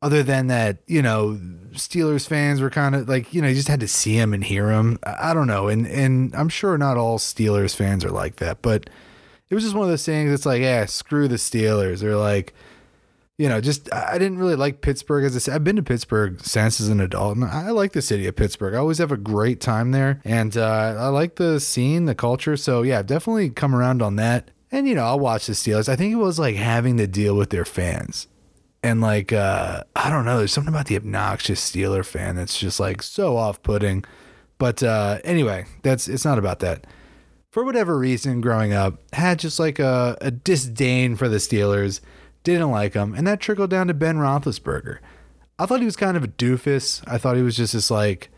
Other 0.01 0.21
than 0.21 0.47
that, 0.47 0.79
you 0.86 1.01
know, 1.01 1.39
Steelers 1.71 2.27
fans 2.27 2.60
were 2.60 2.69
kind 2.69 2.93
of 2.93 3.08
like, 3.08 3.34
you 3.34 3.41
know, 3.41 3.47
you 3.47 3.56
just 3.56 3.69
had 3.69 3.79
to 3.79 3.88
see 3.88 4.17
them 4.17 4.34
and 4.34 4.43
hear 4.43 4.67
them. 4.67 4.99
I 5.03 5.34
don't 5.34 5.47
know, 5.47 5.69
and 5.69 5.88
and 5.88 6.36
I'm 6.36 6.49
sure 6.49 6.77
not 6.77 6.97
all 6.97 7.17
Steelers 7.17 7.73
fans 7.73 8.03
are 8.03 8.12
like 8.12 8.36
that, 8.36 8.62
but 8.62 8.89
it 9.49 9.56
was 9.56 9.63
just 9.63 9.75
one 9.75 9.86
of 9.86 9.89
those 9.89 10.06
things. 10.06 10.32
It's 10.32 10.45
like, 10.45 10.62
yeah, 10.62 10.86
screw 10.86 11.29
the 11.29 11.38
Steelers, 11.38 12.03
or 12.03 12.17
like, 12.17 12.53
you 13.37 13.49
know, 13.49 13.59
just 13.61 13.91
I 13.91 14.17
didn't 14.17 14.37
really 14.37 14.55
like 14.55 14.81
Pittsburgh 14.81 15.25
as 15.25 15.35
I 15.35 15.39
said. 15.39 15.55
I've 15.55 15.63
been 15.63 15.75
to 15.77 15.83
Pittsburgh 15.83 16.39
since 16.41 16.79
as 16.79 16.89
an 16.89 16.99
adult, 16.99 17.35
and 17.35 17.45
I 17.45 17.71
like 17.71 17.93
the 17.93 18.01
city 18.01 18.27
of 18.27 18.35
Pittsburgh. 18.35 18.75
I 18.75 18.77
always 18.77 18.99
have 18.99 19.11
a 19.11 19.17
great 19.17 19.59
time 19.59 19.91
there, 19.91 20.21
and 20.23 20.55
uh, 20.55 20.95
I 20.97 21.07
like 21.07 21.35
the 21.35 21.59
scene, 21.59 22.05
the 22.05 22.15
culture. 22.15 22.55
So 22.57 22.83
yeah, 22.83 22.99
I've 22.99 23.07
definitely 23.07 23.49
come 23.49 23.75
around 23.75 24.01
on 24.01 24.17
that. 24.17 24.51
And 24.71 24.87
you 24.87 24.95
know, 24.95 25.03
I'll 25.03 25.19
watch 25.19 25.47
the 25.47 25.53
Steelers. 25.53 25.89
I 25.89 25.95
think 25.95 26.13
it 26.13 26.17
was 26.17 26.39
like 26.39 26.55
having 26.55 26.97
to 26.97 27.07
deal 27.07 27.35
with 27.35 27.49
their 27.49 27.65
fans, 27.65 28.27
and 28.83 29.01
like 29.01 29.33
uh, 29.33 29.83
I 29.95 30.09
don't 30.09 30.25
know, 30.25 30.37
there's 30.37 30.53
something 30.53 30.73
about 30.73 30.87
the 30.87 30.95
obnoxious 30.95 31.71
Steeler 31.71 32.05
fan 32.05 32.35
that's 32.35 32.57
just 32.59 32.79
like 32.79 33.01
so 33.01 33.35
off-putting. 33.37 34.05
But 34.59 34.83
uh, 34.83 35.19
anyway, 35.23 35.65
that's 35.81 36.07
it's 36.07 36.25
not 36.25 36.37
about 36.37 36.59
that 36.59 36.85
for 37.53 37.63
whatever 37.63 37.99
reason, 37.99 38.41
growing 38.41 38.73
up, 38.73 38.97
had 39.13 39.37
just 39.37 39.59
like 39.59 39.77
a, 39.77 40.17
a 40.21 40.31
disdain 40.31 41.15
for 41.15 41.29
the 41.29 41.37
Steelers, 41.37 42.01
didn't 42.43 42.71
like 42.71 42.93
him, 42.93 43.13
and 43.13 43.25
that 43.27 43.39
trickled 43.39 43.69
down 43.69 43.88
to 43.88 43.93
Ben 43.93 44.17
Roethlisberger. 44.17 44.99
I 45.58 45.65
thought 45.65 45.79
he 45.79 45.86
was 45.86 45.95
kind 45.95 46.17
of 46.17 46.23
a 46.23 46.27
doofus. 46.27 47.03
I 47.08 47.17
thought 47.17 47.38
he 47.38 47.43
was 47.43 47.56
just 47.56 47.73
this 47.73 47.91
like, 47.91 48.29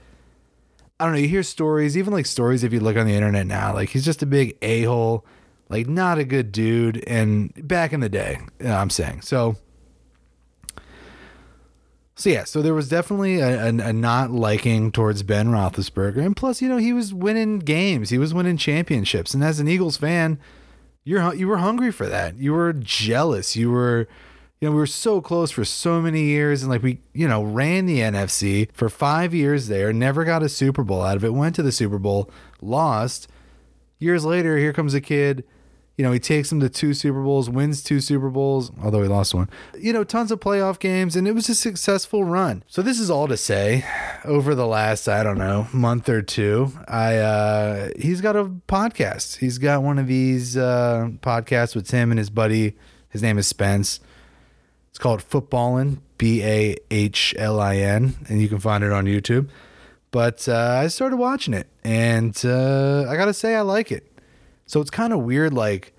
I 1.00 1.06
don't 1.06 1.14
know. 1.14 1.20
You 1.20 1.28
hear 1.28 1.44
stories, 1.44 1.98
even 1.98 2.14
like 2.14 2.26
stories 2.26 2.64
if 2.64 2.72
you 2.72 2.80
look 2.80 2.98
on 2.98 3.08
the 3.08 3.14
internet 3.14 3.48
now, 3.48 3.74
like 3.74 3.90
he's 3.90 4.06
just 4.06 4.22
a 4.22 4.26
big 4.26 4.58
a 4.62 4.84
hole, 4.84 5.26
like 5.70 5.88
not 5.88 6.18
a 6.20 6.24
good 6.24 6.52
dude. 6.52 7.04
And 7.08 7.54
back 7.68 7.94
in 7.94 8.00
the 8.00 8.10
day, 8.10 8.40
you 8.60 8.68
know, 8.68 8.76
I'm 8.76 8.90
saying 8.90 9.22
so. 9.22 9.56
So 12.18 12.30
yeah, 12.30 12.46
so 12.46 12.62
there 12.62 12.74
was 12.74 12.88
definitely 12.88 13.42
a, 13.42 13.66
a, 13.66 13.68
a 13.68 13.94
not 13.94 14.32
liking 14.32 14.94
towards 14.94 15.22
Ben 15.22 15.48
Roethlisberger, 15.48 16.26
and 16.26 16.36
plus, 16.36 16.62
you 16.62 16.70
know, 16.70 16.78
he 16.78 16.94
was 16.94 17.14
winning 17.14 17.60
games, 17.60 18.10
he 18.10 18.18
was 18.18 18.34
winning 18.34 18.56
championships, 18.56 19.34
and 19.34 19.44
as 19.44 19.60
an 19.60 19.68
Eagles 19.68 19.98
fan, 19.98 20.40
you're 21.06 21.34
you 21.36 21.48
were 21.48 21.58
hungry 21.58 21.92
for 21.92 22.08
that. 22.08 22.36
You 22.38 22.54
were 22.54 22.74
jealous. 22.74 23.56
You 23.56 23.72
were, 23.72 24.08
you 24.60 24.68
know, 24.68 24.72
we 24.72 24.80
were 24.80 24.88
so 24.88 25.22
close 25.22 25.52
for 25.52 25.64
so 25.64 26.02
many 26.02 26.24
years, 26.24 26.64
and 26.64 26.72
like 26.72 26.82
we, 26.84 27.00
you 27.14 27.28
know, 27.28 27.44
ran 27.44 27.86
the 27.86 28.00
NFC 28.00 28.70
for 28.74 28.90
five 28.90 29.34
years 29.34 29.68
there, 29.68 29.94
never 29.94 30.26
got 30.26 30.44
a 30.44 30.50
Super 30.50 30.84
Bowl 30.84 31.04
out 31.04 31.16
of 31.16 31.24
it. 31.24 31.34
Went 31.34 31.56
to 31.56 31.64
the 31.64 31.72
Super 31.72 32.00
Bowl, 32.00 32.30
lost. 32.60 33.30
Years 34.00 34.26
later, 34.26 34.58
here 34.58 34.74
comes 34.74 34.94
a 34.94 35.00
kid. 35.00 35.46
You 35.98 36.04
know, 36.04 36.12
he 36.12 36.20
takes 36.20 36.50
them 36.50 36.60
to 36.60 36.68
two 36.68 36.94
Super 36.94 37.22
Bowls, 37.22 37.50
wins 37.50 37.82
two 37.82 38.02
Super 38.02 38.30
Bowls, 38.30 38.70
although 38.84 39.02
he 39.02 39.08
lost 39.08 39.34
one. 39.34 39.50
You 39.80 39.94
know, 39.94 40.04
tons 40.04 40.30
of 40.30 40.42
playoff 40.42 40.78
games, 40.78 41.16
and 41.16 41.26
it 41.26 41.32
was 41.32 41.48
a 41.48 41.56
successful 41.56 42.26
run. 42.26 42.64
So 42.68 42.82
this 42.82 43.00
is 43.00 43.10
all 43.10 43.30
to 43.30 43.38
say, 43.38 43.86
over 44.26 44.56
the 44.56 44.68
last, 44.68 45.08
I 45.08 45.24
don't 45.24 45.38
know, 45.38 45.68
month 45.72 46.10
or 46.10 46.22
two, 46.22 46.74
I 46.88 47.16
uh 47.18 47.90
he's 47.98 48.20
got 48.20 48.36
a 48.36 48.44
podcast. 48.46 49.38
He's 49.38 49.58
got 49.58 49.84
one 49.84 49.98
of 49.98 50.08
these 50.08 50.58
uh 50.58 51.12
podcasts 51.22 51.76
with 51.76 51.90
him 51.92 52.12
and 52.12 52.18
his 52.18 52.30
buddy. 52.30 52.76
His 53.10 53.22
name 53.22 53.38
is 53.38 53.48
Spence. 53.48 54.02
It's 54.90 55.00
called 55.00 55.22
Footbahlin, 55.22 56.00
B 56.18 56.44
A 56.44 56.76
H 56.92 57.34
L 57.38 57.60
I 57.60 57.78
N, 57.78 58.16
and 58.28 58.42
you 58.42 58.50
can 58.50 58.60
find 58.60 58.84
it 58.84 58.92
on 58.92 59.06
YouTube. 59.06 59.50
But 60.12 60.48
uh, 60.48 60.80
I 60.82 60.88
started 60.88 61.18
watching 61.18 61.54
it, 61.54 61.68
and 61.84 62.36
uh, 62.46 63.06
I 63.10 63.16
gotta 63.16 63.34
say, 63.34 63.56
I 63.56 63.62
like 63.62 63.92
it. 63.92 64.10
So 64.66 64.82
it's 64.82 64.90
kind 64.90 65.14
of 65.14 65.20
weird, 65.20 65.54
like 65.54 65.94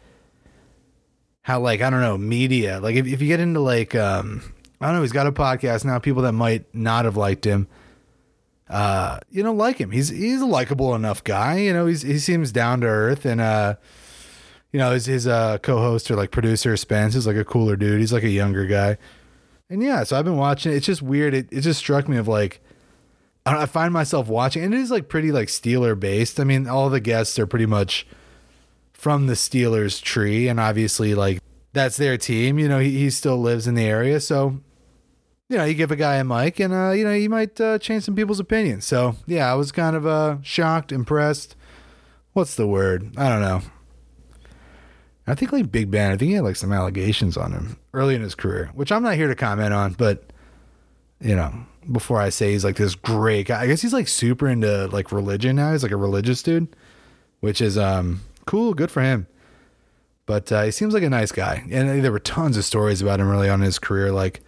how, 1.43 1.61
like 1.61 1.81
I 1.81 1.91
don't 1.91 2.01
know, 2.01 2.19
media. 2.19 2.81
Like 2.81 2.97
if, 2.97 3.07
if 3.07 3.21
you 3.23 3.29
get 3.29 3.41
into 3.41 3.61
like, 3.61 3.95
um, 3.95 4.43
I 4.81 4.87
don't 4.87 4.97
know, 4.97 5.03
he's 5.03 5.13
got 5.13 5.27
a 5.27 5.33
podcast 5.33 5.85
now. 5.85 5.99
People 5.99 6.23
that 6.23 6.33
might 6.33 6.73
not 6.75 7.05
have 7.05 7.17
liked 7.17 7.45
him, 7.47 7.69
uh, 8.69 9.21
you 9.31 9.43
know, 9.43 9.53
like 9.53 9.79
him. 9.79 9.91
He's 9.91 10.09
he's 10.09 10.41
a 10.41 10.47
likable 10.47 10.95
enough 10.95 11.23
guy. 11.25 11.59
You 11.59 11.73
know, 11.73 11.87
he's 11.87 12.03
he 12.03 12.19
seems 12.19 12.53
down 12.53 12.81
to 12.81 12.87
earth, 12.87 13.25
and 13.25 13.41
uh, 13.41 13.77
you 14.73 14.79
know, 14.79 14.93
his 14.93 15.07
his 15.07 15.27
uh 15.27 15.59
co-host 15.59 16.11
or 16.11 16.17
like 16.17 16.31
producer 16.31 16.77
Spence 16.77 17.15
is 17.15 17.27
like 17.27 17.37
a 17.37 17.45
cooler 17.45 17.77
dude. 17.77 18.01
He's 18.01 18.13
like 18.13 18.25
a 18.25 18.29
younger 18.29 18.67
guy, 18.67 18.99
and 19.71 19.83
yeah. 19.83 20.03
So 20.03 20.19
I've 20.19 20.25
been 20.25 20.37
watching. 20.37 20.73
it. 20.73 20.77
It's 20.77 20.87
just 20.87 21.01
weird. 21.01 21.33
It 21.33 21.49
it 21.51 21.61
just 21.61 21.79
struck 21.79 22.09
me 22.09 22.17
of 22.17 22.29
like. 22.29 22.61
I 23.47 23.63
I 23.63 23.67
find 23.67 23.95
myself 23.95 24.27
watching, 24.29 24.65
and 24.65 24.75
it 24.75 24.81
is 24.81 24.91
like 24.91 25.09
pretty 25.09 25.33
like 25.33 25.49
Steeler 25.49 25.99
based. 25.99 26.41
I 26.41 26.45
mean, 26.45 26.67
all 26.67 26.91
the 26.91 27.01
guests 27.01 27.39
are 27.39 27.47
pretty 27.47 27.67
much 27.67 28.07
from 28.97 29.27
the 29.27 29.35
Steelers 29.35 30.03
tree, 30.03 30.49
and 30.49 30.59
obviously, 30.59 31.15
like 31.15 31.41
that's 31.73 31.97
their 31.97 32.17
team. 32.17 32.59
You 32.59 32.69
know, 32.69 32.79
he, 32.79 32.99
he 32.99 33.11
still 33.11 33.39
lives 33.39 33.67
in 33.67 33.75
the 33.75 33.85
area, 33.85 34.21
so 34.21 34.61
you 35.49 35.57
know, 35.57 35.65
you 35.65 35.75
give 35.75 35.91
a 35.91 35.97
guy 35.97 36.17
a 36.17 36.25
mic, 36.25 36.59
and 36.59 36.73
uh, 36.73 36.91
you 36.91 37.05
know, 37.05 37.13
you 37.13 37.31
might 37.31 37.61
uh, 37.61 37.79
change 37.79 38.05
some 38.05 38.17
people's 38.17 38.41
opinions. 38.41 38.85
So 38.85 39.17
yeah, 39.27 39.51
I 39.51 39.55
was 39.55 39.71
kind 39.73 39.95
of 39.95 40.07
uh 40.07 40.39
shocked, 40.43 40.93
impressed. 40.93 41.55
What's 42.33 42.57
the 42.57 42.67
word? 42.67 43.17
I 43.17 43.29
don't 43.29 43.41
know. 43.41 43.63
I 45.27 45.35
think 45.35 45.53
like 45.53 45.73
Big 45.73 45.91
Ben, 45.91 46.13
I 46.13 46.17
think 46.17 46.29
he 46.31 46.35
had 46.35 46.45
like 46.45 46.57
some 46.57 46.73
allegations 46.73 47.37
on 47.37 47.53
him 47.53 47.79
early 47.93 48.15
in 48.15 48.23
his 48.23 48.35
career, 48.35 48.71
which 48.75 48.93
I'm 48.93 49.03
not 49.03 49.17
here 49.17 49.29
to 49.29 49.35
comment 49.35 49.75
on, 49.75 49.95
but 49.95 50.33
you 51.21 51.35
know, 51.35 51.53
before 51.91 52.21
I 52.21 52.29
say 52.29 52.53
he's 52.53 52.65
like 52.65 52.77
this 52.77 52.95
great 52.95 53.49
guy, 53.49 53.63
I 53.63 53.67
guess 53.67 53.83
he's 53.83 53.93
like 53.93 54.09
super 54.09 54.47
into 54.47 54.87
like 54.89 55.13
religion 55.13 55.57
now. 55.57 55.73
He's 55.73 55.83
like 55.83 55.93
a 55.93 55.97
religious 55.97 56.43
dude, 56.43 56.75
which 57.41 57.61
is 57.61 57.77
um 57.79 58.21
cool, 58.47 58.75
good 58.75 58.91
for 58.91 59.03
him. 59.03 59.27
But 60.25 60.51
uh, 60.51 60.63
he 60.65 60.71
seems 60.73 60.93
like 60.93 61.05
a 61.05 61.11
nice 61.11 61.31
guy, 61.31 61.65
and 61.71 62.05
there 62.05 62.11
were 62.11 62.19
tons 62.19 62.57
of 62.57 62.65
stories 62.65 63.01
about 63.01 63.21
him 63.21 63.31
early 63.31 63.49
on 63.49 63.61
in 63.61 63.67
his 63.67 63.79
career. 63.79 64.11
Like, 64.11 64.41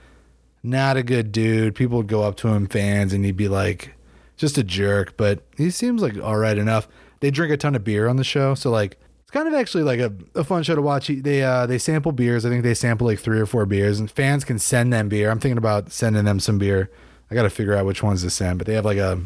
not 0.63 0.97
a 0.97 1.05
good 1.05 1.31
dude. 1.31 1.77
People 1.77 1.99
would 1.99 2.09
go 2.09 2.23
up 2.23 2.37
to 2.39 2.49
him, 2.49 2.67
fans, 2.67 3.13
and 3.13 3.25
he'd 3.25 3.37
be 3.37 3.47
like, 3.49 3.95
just 4.37 4.59
a 4.59 4.65
jerk. 4.65 5.17
But 5.17 5.45
he 5.57 5.71
seems 5.71 6.03
like 6.03 6.21
all 6.21 6.37
right 6.37 6.59
enough. 6.59 6.89
They 7.21 7.31
drink 7.31 7.53
a 7.53 7.57
ton 7.57 7.75
of 7.75 7.85
beer 7.85 8.09
on 8.09 8.17
the 8.17 8.25
show, 8.25 8.55
so 8.55 8.71
like 8.71 8.97
it's 9.23 9.31
kind 9.31 9.47
of 9.47 9.55
actually 9.55 9.83
like 9.83 10.01
a, 10.01 10.13
a 10.35 10.43
fun 10.43 10.63
show 10.63 10.75
to 10.75 10.83
watch. 10.83 11.09
They 11.09 11.43
uh 11.43 11.67
they 11.67 11.79
sample 11.79 12.13
beers. 12.13 12.47
I 12.47 12.49
think 12.49 12.63
they 12.63 12.75
sample 12.75 13.07
like 13.07 13.19
three 13.19 13.39
or 13.39 13.47
four 13.47 13.67
beers, 13.67 14.01
and 14.01 14.11
fans 14.11 14.45
can 14.45 14.59
send 14.59 14.93
them 14.93 15.09
beer. 15.09 15.31
I'm 15.31 15.39
thinking 15.39 15.59
about 15.59 15.93
sending 15.93 16.25
them 16.25 16.41
some 16.41 16.59
beer. 16.59 16.91
I 17.31 17.35
got 17.35 17.43
to 17.43 17.51
figure 17.51 17.75
out 17.75 17.87
which 17.87 18.03
ones 18.03 18.23
to 18.23 18.31
send, 18.31 18.59
but 18.59 18.67
they 18.67 18.75
have 18.75 18.85
like 18.85 18.99
a 18.99 19.21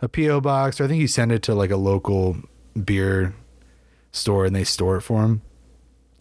a 0.00 0.08
PO 0.08 0.40
box, 0.40 0.80
or 0.80 0.84
I 0.84 0.88
think 0.88 1.00
you 1.00 1.06
send 1.06 1.30
it 1.30 1.42
to 1.44 1.54
like 1.54 1.70
a 1.70 1.76
local 1.76 2.36
beer 2.84 3.34
store 4.12 4.44
and 4.44 4.54
they 4.54 4.64
store 4.64 4.96
it 4.96 5.02
for 5.02 5.22
them. 5.22 5.42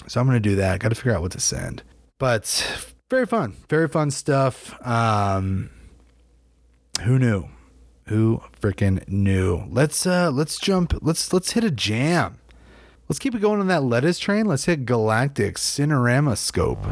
So 0.07 0.19
I'm 0.19 0.25
gonna 0.25 0.39
do 0.39 0.55
that. 0.55 0.79
Got 0.79 0.89
to 0.89 0.95
figure 0.95 1.13
out 1.13 1.21
what 1.21 1.31
to 1.33 1.39
send. 1.39 1.83
But 2.17 2.89
very 3.09 3.25
fun, 3.25 3.55
very 3.69 3.87
fun 3.87 4.11
stuff. 4.11 4.75
Um, 4.85 5.69
who 7.03 7.19
knew? 7.19 7.49
Who 8.07 8.41
freaking 8.59 9.07
knew? 9.07 9.63
Let's 9.69 10.05
uh 10.05 10.31
let's 10.31 10.59
jump. 10.59 10.93
Let's 11.01 11.31
let's 11.31 11.51
hit 11.51 11.63
a 11.63 11.71
jam. 11.71 12.39
Let's 13.07 13.19
keep 13.19 13.35
it 13.35 13.41
going 13.41 13.59
on 13.59 13.67
that 13.67 13.83
lettuce 13.83 14.19
train. 14.19 14.45
Let's 14.45 14.65
hit 14.65 14.85
Galactic 14.85 15.57
Cinerama 15.57 16.37
Scope. 16.37 16.85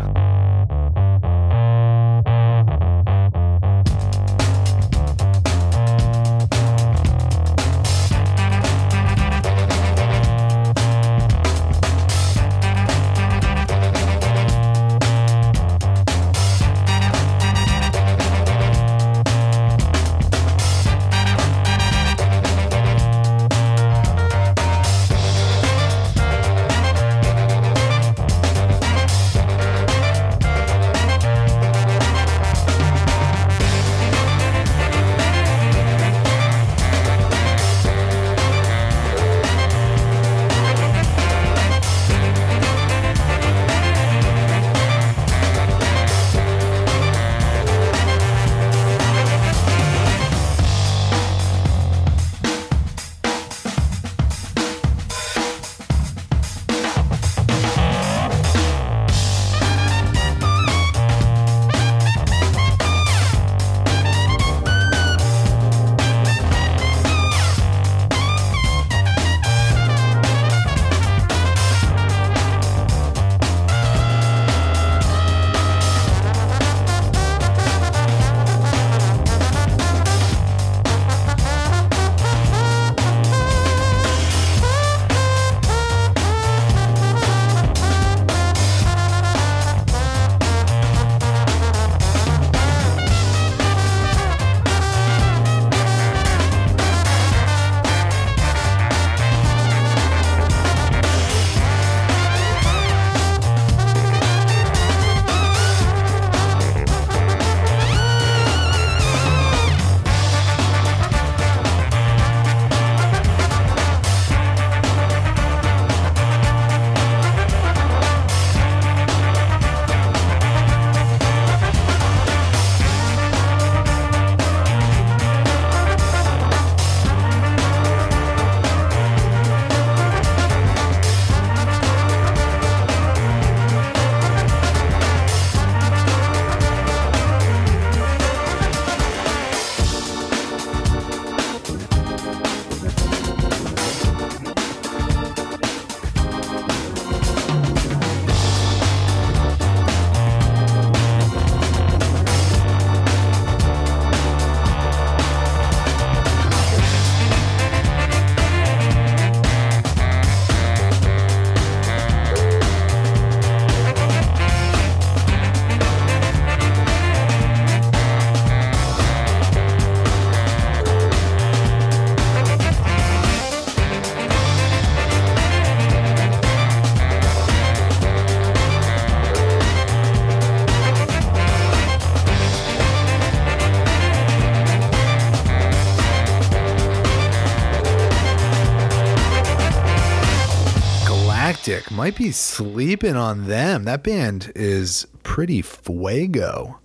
Might 192.10 192.18
be 192.18 192.32
sleeping 192.32 193.16
on 193.16 193.46
them. 193.46 193.84
That 193.84 194.02
band 194.02 194.52
is 194.56 195.06
pretty 195.22 195.62
fuego. 195.62 196.80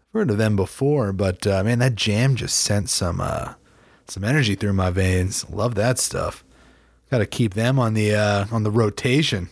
I've 0.00 0.12
heard 0.12 0.30
of 0.30 0.38
them 0.38 0.54
before, 0.54 1.12
but 1.12 1.44
uh, 1.44 1.64
man, 1.64 1.80
that 1.80 1.96
jam 1.96 2.36
just 2.36 2.56
sent 2.56 2.88
some 2.88 3.20
uh, 3.20 3.54
some 4.06 4.22
energy 4.22 4.54
through 4.54 4.74
my 4.74 4.90
veins. 4.90 5.50
Love 5.50 5.74
that 5.74 5.98
stuff. 5.98 6.44
Got 7.10 7.18
to 7.18 7.26
keep 7.26 7.54
them 7.54 7.80
on 7.80 7.94
the 7.94 8.14
uh, 8.14 8.46
on 8.52 8.62
the 8.62 8.70
rotation. 8.70 9.48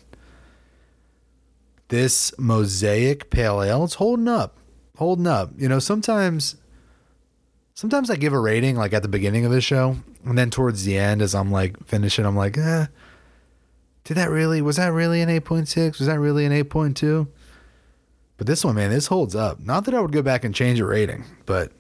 This 1.89 2.33
mosaic 2.39 3.29
pale 3.29 3.63
ale, 3.63 3.83
it's 3.83 3.95
holding 3.95 4.29
up, 4.29 4.57
holding 4.99 5.27
up. 5.27 5.51
You 5.57 5.69
know, 5.69 5.81
sometimes 5.81 6.55
sometimes 7.75 8.09
I 8.09 8.15
give 8.15 8.33
a 8.33 8.39
rating 8.39 8.77
like 8.77 8.93
at 8.93 9.03
the 9.03 9.09
beginning 9.09 9.45
of 9.45 9.51
the 9.51 9.61
show, 9.61 9.97
and 10.25 10.39
then 10.39 10.49
towards 10.49 10.85
the 10.85 10.97
end, 10.97 11.23
as 11.23 11.35
I'm 11.35 11.51
like 11.51 11.85
finishing, 11.87 12.25
I'm 12.25 12.37
like, 12.37 12.57
eh, 12.57 12.87
did 14.11 14.17
that 14.17 14.31
really? 14.31 14.61
Was 14.61 14.75
that 14.75 14.93
really 14.93 15.21
an 15.21 15.29
8.6? 15.29 16.01
Was 16.01 16.09
that 16.09 16.19
really 16.19 16.45
an 16.45 16.51
8.2? 16.51 17.29
But 18.39 18.49
this 18.49 18.65
one, 18.65 18.75
man, 18.75 18.91
this 18.91 19.07
holds 19.07 19.37
up. 19.37 19.61
Not 19.61 19.85
that 19.85 19.95
I 19.95 20.01
would 20.01 20.11
go 20.11 20.21
back 20.21 20.43
and 20.43 20.53
change 20.53 20.81
a 20.81 20.85
rating, 20.85 21.27
but 21.47 21.71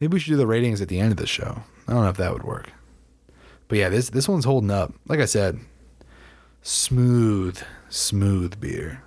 maybe 0.00 0.14
we 0.14 0.18
should 0.18 0.30
do 0.30 0.38
the 0.38 0.46
ratings 0.46 0.80
at 0.80 0.88
the 0.88 0.98
end 0.98 1.10
of 1.10 1.18
the 1.18 1.26
show. 1.26 1.62
I 1.86 1.92
don't 1.92 2.04
know 2.04 2.08
if 2.08 2.16
that 2.16 2.32
would 2.32 2.44
work. 2.44 2.70
But 3.68 3.76
yeah, 3.76 3.90
this 3.90 4.08
this 4.08 4.30
one's 4.30 4.46
holding 4.46 4.70
up. 4.70 4.94
Like 5.08 5.20
I 5.20 5.26
said, 5.26 5.60
smooth, 6.62 7.60
smooth 7.90 8.58
beer. 8.58 9.02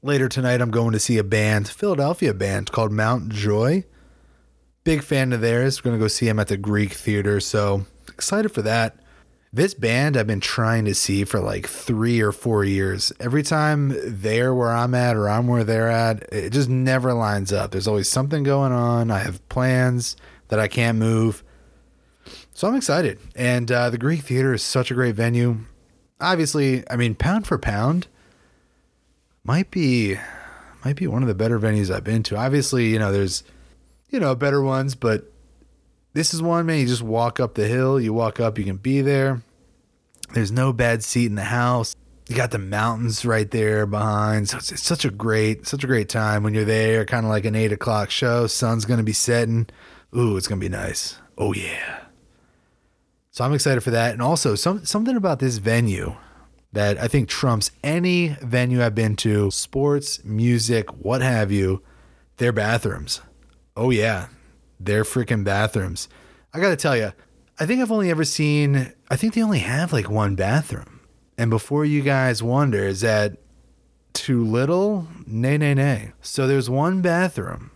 Later 0.00 0.28
tonight, 0.28 0.60
I'm 0.60 0.70
going 0.70 0.92
to 0.92 1.00
see 1.00 1.18
a 1.18 1.24
band, 1.24 1.66
Philadelphia 1.66 2.32
band 2.34 2.70
called 2.70 2.92
Mount 2.92 3.30
Joy. 3.30 3.82
Big 4.84 5.02
fan 5.02 5.32
of 5.32 5.40
theirs. 5.40 5.80
We're 5.80 5.88
going 5.88 5.98
to 5.98 6.04
go 6.04 6.06
see 6.06 6.26
them 6.26 6.38
at 6.38 6.46
the 6.46 6.56
Greek 6.56 6.92
Theater. 6.92 7.40
So 7.40 7.84
excited 8.06 8.50
for 8.50 8.62
that. 8.62 9.00
This 9.54 9.72
band 9.72 10.16
I've 10.16 10.26
been 10.26 10.40
trying 10.40 10.84
to 10.86 10.96
see 10.96 11.22
for 11.22 11.38
like 11.38 11.68
three 11.68 12.20
or 12.20 12.32
four 12.32 12.64
years. 12.64 13.12
Every 13.20 13.44
time 13.44 13.94
they're 14.04 14.52
where 14.52 14.72
I'm 14.72 14.96
at 14.96 15.14
or 15.14 15.28
I'm 15.28 15.46
where 15.46 15.62
they're 15.62 15.88
at, 15.88 16.24
it 16.32 16.50
just 16.50 16.68
never 16.68 17.14
lines 17.14 17.52
up. 17.52 17.70
There's 17.70 17.86
always 17.86 18.08
something 18.08 18.42
going 18.42 18.72
on. 18.72 19.12
I 19.12 19.20
have 19.20 19.48
plans 19.48 20.16
that 20.48 20.58
I 20.58 20.66
can't 20.66 20.98
move. 20.98 21.44
So 22.52 22.66
I'm 22.66 22.74
excited. 22.74 23.20
And 23.36 23.70
uh, 23.70 23.90
the 23.90 23.96
Greek 23.96 24.22
Theater 24.22 24.54
is 24.54 24.62
such 24.64 24.90
a 24.90 24.94
great 24.94 25.14
venue. 25.14 25.58
Obviously, 26.20 26.82
I 26.90 26.96
mean, 26.96 27.14
pound 27.14 27.46
for 27.46 27.56
pound, 27.56 28.08
might 29.44 29.70
be 29.70 30.16
might 30.84 30.96
be 30.96 31.06
one 31.06 31.22
of 31.22 31.28
the 31.28 31.34
better 31.36 31.60
venues 31.60 31.94
I've 31.94 32.02
been 32.02 32.24
to. 32.24 32.36
Obviously, 32.36 32.86
you 32.88 32.98
know, 32.98 33.12
there's 33.12 33.44
you 34.10 34.18
know 34.18 34.34
better 34.34 34.62
ones, 34.62 34.96
but 34.96 35.30
this 36.14 36.32
is 36.32 36.40
one 36.40 36.66
man. 36.66 36.80
You 36.80 36.86
just 36.86 37.02
walk 37.02 37.38
up 37.38 37.54
the 37.54 37.68
hill, 37.68 38.00
you 38.00 38.12
walk 38.14 38.40
up, 38.40 38.58
you 38.58 38.64
can 38.64 38.78
be 38.78 39.02
there. 39.02 39.42
There's 40.32 40.50
no 40.50 40.72
bad 40.72 41.04
seat 41.04 41.26
in 41.26 41.34
the 41.34 41.44
house. 41.44 41.94
You 42.28 42.36
got 42.36 42.50
the 42.50 42.58
mountains 42.58 43.26
right 43.26 43.50
there 43.50 43.84
behind, 43.84 44.48
so 44.48 44.56
it's, 44.56 44.72
it's 44.72 44.82
such 44.82 45.04
a 45.04 45.10
great, 45.10 45.66
such 45.66 45.84
a 45.84 45.86
great 45.86 46.08
time 46.08 46.42
when 46.42 46.54
you're 46.54 46.64
there. 46.64 47.04
Kind 47.04 47.26
of 47.26 47.30
like 47.30 47.44
an 47.44 47.54
eight 47.54 47.72
o'clock 47.72 48.10
show. 48.10 48.46
Sun's 48.46 48.86
gonna 48.86 49.02
be 49.02 49.12
setting. 49.12 49.66
Ooh, 50.16 50.38
it's 50.38 50.48
gonna 50.48 50.60
be 50.60 50.70
nice. 50.70 51.18
Oh 51.36 51.52
yeah. 51.52 52.00
So 53.30 53.44
I'm 53.44 53.52
excited 53.52 53.82
for 53.82 53.90
that, 53.90 54.12
and 54.12 54.22
also 54.22 54.54
some 54.54 54.86
something 54.86 55.16
about 55.16 55.40
this 55.40 55.58
venue 55.58 56.16
that 56.74 56.98
I 56.98 57.08
think 57.08 57.28
trumps 57.28 57.70
any 57.82 58.36
venue 58.42 58.82
I've 58.82 58.94
been 58.94 59.16
to, 59.16 59.50
sports, 59.50 60.24
music, 60.24 60.90
what 60.90 61.22
have 61.22 61.52
you, 61.52 61.82
their 62.38 62.52
bathrooms. 62.52 63.20
Oh, 63.76 63.90
yeah, 63.90 64.26
their 64.84 65.04
freaking 65.04 65.44
bathrooms. 65.44 66.08
I 66.52 66.60
got 66.60 66.70
to 66.70 66.76
tell 66.76 66.96
you, 66.96 67.12
I 67.58 67.66
think 67.66 67.80
I've 67.80 67.92
only 67.92 68.10
ever 68.10 68.24
seen, 68.24 68.92
I 69.10 69.16
think 69.16 69.34
they 69.34 69.42
only 69.42 69.60
have 69.60 69.92
like 69.92 70.10
one 70.10 70.34
bathroom. 70.34 71.00
And 71.36 71.50
before 71.50 71.84
you 71.84 72.02
guys 72.02 72.42
wonder, 72.42 72.84
is 72.84 73.00
that 73.00 73.38
too 74.12 74.44
little? 74.44 75.08
Nay, 75.26 75.58
nay, 75.58 75.74
nay. 75.74 76.12
So 76.22 76.46
there's 76.46 76.70
one 76.70 77.02
bathroom. 77.02 77.70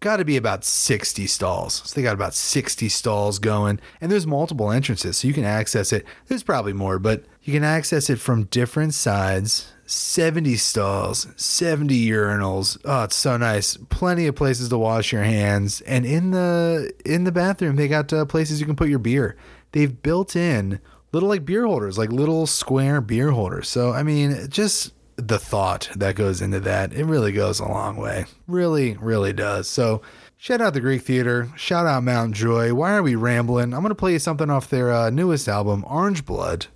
Got 0.00 0.18
to 0.18 0.24
be 0.24 0.36
about 0.36 0.64
60 0.64 1.26
stalls. 1.26 1.82
So 1.84 1.94
they 1.94 2.02
got 2.02 2.14
about 2.14 2.34
60 2.34 2.88
stalls 2.88 3.40
going, 3.40 3.80
and 4.00 4.12
there's 4.12 4.28
multiple 4.28 4.70
entrances, 4.70 5.16
so 5.16 5.26
you 5.26 5.34
can 5.34 5.44
access 5.44 5.92
it. 5.92 6.04
There's 6.26 6.44
probably 6.44 6.72
more, 6.72 7.00
but 7.00 7.24
you 7.42 7.52
can 7.52 7.64
access 7.64 8.08
it 8.08 8.20
from 8.20 8.44
different 8.44 8.94
sides. 8.94 9.72
70 9.88 10.56
stalls, 10.56 11.26
70 11.36 12.08
urinals. 12.08 12.78
Oh, 12.84 13.04
it's 13.04 13.16
so 13.16 13.38
nice. 13.38 13.78
Plenty 13.88 14.26
of 14.26 14.36
places 14.36 14.68
to 14.68 14.76
wash 14.76 15.12
your 15.12 15.22
hands, 15.22 15.80
and 15.82 16.04
in 16.04 16.30
the 16.30 16.92
in 17.06 17.24
the 17.24 17.32
bathroom 17.32 17.76
they 17.76 17.88
got 17.88 18.12
uh, 18.12 18.26
places 18.26 18.60
you 18.60 18.66
can 18.66 18.76
put 18.76 18.90
your 18.90 18.98
beer. 18.98 19.36
They've 19.72 20.02
built 20.02 20.36
in 20.36 20.80
little 21.12 21.28
like 21.30 21.46
beer 21.46 21.66
holders, 21.66 21.96
like 21.96 22.12
little 22.12 22.46
square 22.46 23.00
beer 23.00 23.30
holders. 23.30 23.68
So 23.68 23.92
I 23.92 24.02
mean, 24.02 24.48
just 24.50 24.92
the 25.16 25.38
thought 25.38 25.88
that 25.96 26.16
goes 26.16 26.42
into 26.42 26.60
that, 26.60 26.92
it 26.92 27.04
really 27.04 27.32
goes 27.32 27.58
a 27.58 27.66
long 27.66 27.96
way. 27.96 28.26
Really, 28.46 28.98
really 28.98 29.32
does. 29.32 29.68
So 29.68 30.02
shout 30.36 30.60
out 30.60 30.74
the 30.74 30.80
Greek 30.80 31.00
Theater. 31.00 31.48
Shout 31.56 31.86
out 31.86 32.04
Mount 32.04 32.34
Joy. 32.34 32.74
Why 32.74 32.92
are 32.92 33.02
we 33.02 33.14
rambling? 33.14 33.72
I'm 33.72 33.80
gonna 33.80 33.94
play 33.94 34.12
you 34.12 34.18
something 34.18 34.50
off 34.50 34.68
their 34.68 34.92
uh, 34.92 35.08
newest 35.08 35.48
album, 35.48 35.82
Orange 35.88 36.26
Blood, 36.26 36.66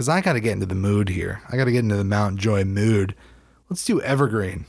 because 0.00 0.08
I 0.08 0.22
got 0.22 0.32
to 0.32 0.40
get 0.40 0.54
into 0.54 0.64
the 0.64 0.74
mood 0.74 1.10
here. 1.10 1.42
I 1.50 1.58
got 1.58 1.66
to 1.66 1.72
get 1.72 1.80
into 1.80 1.96
the 1.96 2.04
Mount 2.04 2.36
Joy 2.36 2.64
mood. 2.64 3.14
Let's 3.68 3.84
do 3.84 4.00
Evergreen, 4.00 4.64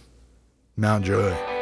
Mount 0.75 1.05
Joy. 1.05 1.60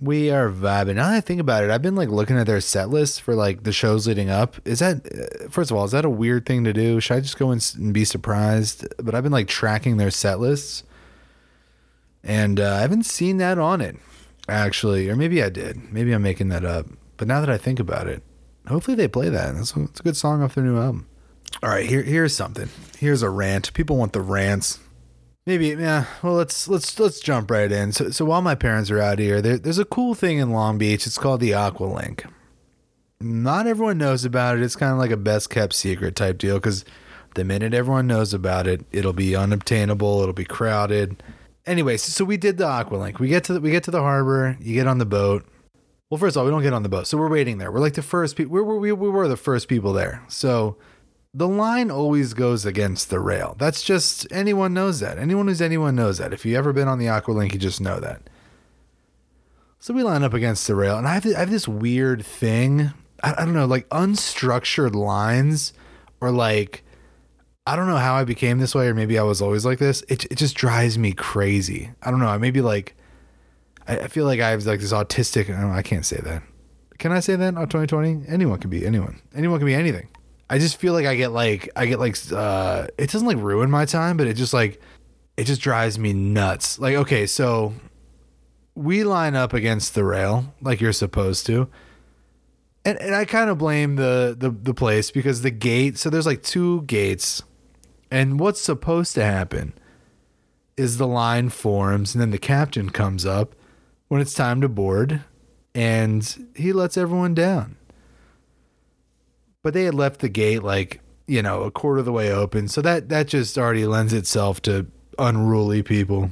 We 0.00 0.30
are 0.30 0.48
vibing. 0.48 0.94
Now 0.94 1.10
that 1.10 1.16
I 1.16 1.20
think 1.20 1.40
about 1.40 1.62
it, 1.62 1.70
I've 1.70 1.82
been 1.82 1.94
like 1.94 2.08
looking 2.08 2.38
at 2.38 2.46
their 2.46 2.60
set 2.62 2.88
list 2.88 3.20
for 3.20 3.34
like 3.34 3.64
the 3.64 3.72
shows 3.72 4.06
leading 4.06 4.30
up. 4.30 4.56
Is 4.66 4.78
that 4.78 5.06
uh, 5.06 5.48
first 5.50 5.70
of 5.70 5.76
all, 5.76 5.84
is 5.84 5.90
that 5.90 6.06
a 6.06 6.10
weird 6.10 6.46
thing 6.46 6.64
to 6.64 6.72
do? 6.72 7.00
Should 7.00 7.16
I 7.16 7.20
just 7.20 7.38
go 7.38 7.50
and, 7.50 7.92
be 7.92 8.06
surprised? 8.06 8.86
But 8.98 9.14
I've 9.14 9.22
been 9.22 9.32
like 9.32 9.48
tracking 9.48 9.98
their 9.98 10.10
set 10.10 10.40
lists, 10.40 10.84
and 12.24 12.58
uh, 12.58 12.76
I 12.76 12.80
haven't 12.80 13.04
seen 13.04 13.36
that 13.38 13.58
on 13.58 13.82
it 13.82 13.96
actually, 14.48 15.08
or 15.08 15.16
maybe 15.16 15.42
I 15.42 15.48
did. 15.48 15.92
Maybe 15.92 16.12
I'm 16.12 16.22
making 16.22 16.48
that 16.48 16.64
up. 16.64 16.86
But 17.16 17.28
now 17.28 17.40
that 17.40 17.50
I 17.50 17.58
think 17.58 17.78
about 17.78 18.06
it, 18.06 18.22
hopefully 18.66 18.94
they 18.94 19.08
play 19.08 19.28
that. 19.28 19.54
That's 19.54 19.76
a, 19.76 19.82
it's 19.82 20.00
a 20.00 20.02
good 20.02 20.16
song 20.16 20.42
off 20.42 20.54
their 20.54 20.64
new 20.64 20.80
album. 20.80 21.06
All 21.62 21.68
right, 21.68 21.86
here 21.86 22.02
here's 22.02 22.34
something. 22.34 22.68
Here's 22.98 23.22
a 23.22 23.30
rant. 23.30 23.72
People 23.74 23.96
want 23.96 24.12
the 24.12 24.22
rants. 24.22 24.78
Maybe 25.46 25.68
yeah. 25.68 26.04
Well, 26.22 26.34
let's 26.34 26.68
let's 26.68 26.98
let's 26.98 27.20
jump 27.20 27.50
right 27.50 27.70
in. 27.70 27.92
So 27.92 28.10
so 28.10 28.24
while 28.24 28.42
my 28.42 28.54
parents 28.54 28.90
are 28.90 29.00
out 29.00 29.18
here, 29.18 29.40
there, 29.40 29.58
there's 29.58 29.78
a 29.78 29.84
cool 29.84 30.14
thing 30.14 30.38
in 30.38 30.50
Long 30.50 30.78
Beach. 30.78 31.06
It's 31.06 31.18
called 31.18 31.40
the 31.40 31.52
AquaLink. 31.52 32.30
Not 33.20 33.66
everyone 33.66 33.98
knows 33.98 34.24
about 34.24 34.56
it. 34.56 34.62
It's 34.62 34.76
kind 34.76 34.92
of 34.92 34.98
like 34.98 35.10
a 35.10 35.16
best 35.16 35.50
kept 35.50 35.74
secret 35.74 36.16
type 36.16 36.38
deal 36.38 36.56
because 36.56 36.84
the 37.34 37.44
minute 37.44 37.74
everyone 37.74 38.06
knows 38.06 38.32
about 38.34 38.66
it, 38.66 38.84
it'll 38.92 39.12
be 39.12 39.36
unobtainable. 39.36 40.22
It'll 40.22 40.32
be 40.32 40.44
crowded. 40.44 41.22
Anyway, 41.66 41.96
so, 41.96 42.10
so 42.10 42.24
we 42.24 42.36
did 42.36 42.56
the 42.56 42.64
AquaLink. 42.64 43.18
We 43.18 43.28
get 43.28 43.44
to 43.44 43.54
the, 43.54 43.60
we 43.60 43.70
get 43.70 43.84
to 43.84 43.90
the 43.90 44.00
harbor. 44.00 44.56
You 44.60 44.74
get 44.74 44.86
on 44.86 44.98
the 44.98 45.06
boat. 45.06 45.46
Well, 46.08 46.18
first 46.18 46.36
of 46.36 46.40
all, 46.40 46.46
we 46.46 46.50
don't 46.50 46.62
get 46.62 46.72
on 46.72 46.82
the 46.82 46.88
boat, 46.88 47.06
so 47.06 47.16
we're 47.16 47.28
waiting 47.28 47.58
there. 47.58 47.70
We're 47.70 47.80
like 47.80 47.94
the 47.94 48.02
first 48.02 48.36
people. 48.36 48.52
We 48.52 48.62
we, 48.62 48.92
we 48.92 49.08
were 49.10 49.28
the 49.28 49.36
first 49.36 49.68
people 49.68 49.92
there. 49.92 50.22
So 50.28 50.76
the 51.32 51.48
line 51.48 51.90
always 51.90 52.34
goes 52.34 52.66
against 52.66 53.10
the 53.10 53.20
rail. 53.20 53.54
That's 53.58 53.82
just 53.82 54.26
anyone 54.32 54.74
knows 54.74 55.00
that. 55.00 55.18
Anyone 55.18 55.46
who's 55.46 55.62
anyone 55.62 55.94
knows 55.94 56.18
that. 56.18 56.32
If 56.32 56.44
you've 56.44 56.56
ever 56.56 56.72
been 56.72 56.88
on 56.88 56.98
the 56.98 57.06
AquaLink, 57.06 57.52
you 57.52 57.58
just 57.58 57.80
know 57.80 58.00
that. 58.00 58.22
So 59.78 59.94
we 59.94 60.02
line 60.02 60.22
up 60.22 60.34
against 60.34 60.66
the 60.66 60.74
rail, 60.74 60.98
and 60.98 61.08
I 61.08 61.14
have, 61.14 61.26
I 61.26 61.38
have 61.38 61.50
this 61.50 61.66
weird 61.68 62.24
thing. 62.24 62.92
I, 63.22 63.34
I 63.38 63.44
don't 63.44 63.54
know, 63.54 63.66
like 63.66 63.88
unstructured 63.88 64.94
lines, 64.94 65.72
or 66.20 66.30
like 66.30 66.84
I 67.66 67.76
don't 67.76 67.86
know 67.86 67.96
how 67.96 68.14
I 68.14 68.24
became 68.24 68.58
this 68.58 68.74
way, 68.74 68.88
or 68.88 68.94
maybe 68.94 69.18
I 69.18 69.22
was 69.22 69.40
always 69.40 69.64
like 69.64 69.78
this. 69.78 70.02
It 70.08 70.24
it 70.26 70.36
just 70.36 70.56
drives 70.56 70.98
me 70.98 71.12
crazy. 71.12 71.92
I 72.02 72.10
don't 72.10 72.20
know. 72.20 72.26
I 72.26 72.38
Maybe 72.38 72.60
like 72.60 72.96
I, 73.86 74.00
I 74.00 74.08
feel 74.08 74.24
like 74.24 74.40
I 74.40 74.50
have 74.50 74.66
like 74.66 74.80
this 74.80 74.92
autistic. 74.92 75.48
I, 75.48 75.62
know, 75.62 75.70
I 75.70 75.82
can't 75.82 76.04
say 76.04 76.20
that. 76.24 76.42
Can 76.98 77.12
I 77.12 77.20
say 77.20 77.36
that 77.36 77.56
on 77.56 77.68
2020? 77.68 78.24
Anyone 78.28 78.58
can 78.58 78.68
be 78.68 78.84
anyone. 78.84 79.22
Anyone 79.34 79.58
can 79.58 79.66
be 79.66 79.74
anything. 79.74 80.08
I 80.50 80.58
just 80.58 80.78
feel 80.78 80.92
like 80.92 81.06
I 81.06 81.14
get 81.14 81.30
like 81.30 81.70
I 81.76 81.86
get 81.86 82.00
like 82.00 82.16
uh 82.32 82.88
it 82.98 83.08
doesn't 83.10 83.26
like 83.26 83.36
ruin 83.36 83.70
my 83.70 83.84
time, 83.84 84.16
but 84.16 84.26
it 84.26 84.34
just 84.34 84.52
like 84.52 84.82
it 85.36 85.44
just 85.44 85.62
drives 85.62 85.96
me 85.96 86.12
nuts. 86.12 86.80
Like 86.80 86.96
okay, 86.96 87.26
so 87.26 87.72
we 88.74 89.04
line 89.04 89.36
up 89.36 89.52
against 89.52 89.94
the 89.94 90.02
rail 90.04 90.52
like 90.60 90.80
you're 90.80 90.92
supposed 90.92 91.46
to. 91.46 91.68
And 92.84 92.98
and 93.00 93.14
I 93.14 93.26
kind 93.26 93.48
of 93.48 93.58
blame 93.58 93.94
the 93.94 94.34
the 94.36 94.50
the 94.50 94.74
place 94.74 95.12
because 95.12 95.42
the 95.42 95.52
gate, 95.52 95.98
so 95.98 96.10
there's 96.10 96.26
like 96.26 96.42
two 96.42 96.82
gates. 96.82 97.44
And 98.10 98.40
what's 98.40 98.60
supposed 98.60 99.14
to 99.14 99.24
happen 99.24 99.72
is 100.76 100.98
the 100.98 101.06
line 101.06 101.50
forms 101.50 102.12
and 102.12 102.20
then 102.20 102.32
the 102.32 102.38
captain 102.38 102.90
comes 102.90 103.24
up 103.24 103.54
when 104.08 104.20
it's 104.20 104.34
time 104.34 104.60
to 104.62 104.68
board 104.68 105.22
and 105.76 106.50
he 106.56 106.72
lets 106.72 106.96
everyone 106.96 107.34
down 107.34 107.76
but 109.62 109.74
they 109.74 109.84
had 109.84 109.94
left 109.94 110.20
the 110.20 110.28
gate 110.28 110.62
like 110.62 111.00
you 111.26 111.42
know 111.42 111.62
a 111.62 111.70
quarter 111.70 112.00
of 112.00 112.04
the 112.04 112.12
way 112.12 112.32
open. 112.32 112.68
So 112.68 112.82
that 112.82 113.08
that 113.08 113.28
just 113.28 113.56
already 113.58 113.86
lends 113.86 114.12
itself 114.12 114.60
to 114.62 114.86
unruly 115.18 115.82
people. 115.82 116.30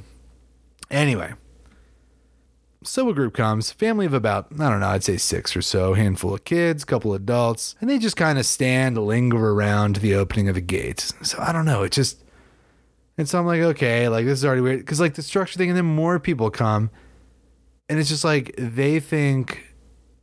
Anyway 0.89 1.33
so 2.83 3.09
a 3.09 3.13
group 3.13 3.33
comes 3.33 3.71
family 3.71 4.05
of 4.05 4.13
about 4.13 4.47
i 4.53 4.69
don't 4.69 4.79
know 4.79 4.87
i'd 4.89 5.03
say 5.03 5.17
six 5.17 5.55
or 5.55 5.61
so 5.61 5.93
handful 5.93 6.33
of 6.33 6.43
kids 6.45 6.85
couple 6.85 7.13
adults 7.13 7.75
and 7.81 7.89
they 7.89 7.97
just 7.97 8.15
kind 8.15 8.39
of 8.39 8.45
stand 8.45 8.97
linger 8.97 9.51
around 9.51 9.97
the 9.97 10.15
opening 10.15 10.47
of 10.47 10.55
the 10.55 10.61
gate 10.61 11.11
so 11.21 11.37
i 11.41 11.51
don't 11.51 11.65
know 11.65 11.83
it 11.83 11.91
just 11.91 12.23
and 13.17 13.27
so 13.27 13.37
i'm 13.37 13.45
like 13.45 13.61
okay 13.61 14.07
like 14.07 14.25
this 14.25 14.39
is 14.39 14.45
already 14.45 14.61
weird 14.61 14.79
because 14.79 14.99
like 14.99 15.15
the 15.15 15.21
structure 15.21 15.57
thing 15.57 15.69
and 15.69 15.77
then 15.77 15.85
more 15.85 16.19
people 16.19 16.49
come 16.49 16.89
and 17.89 17.99
it's 17.99 18.09
just 18.09 18.23
like 18.23 18.53
they 18.57 18.99
think 18.99 19.68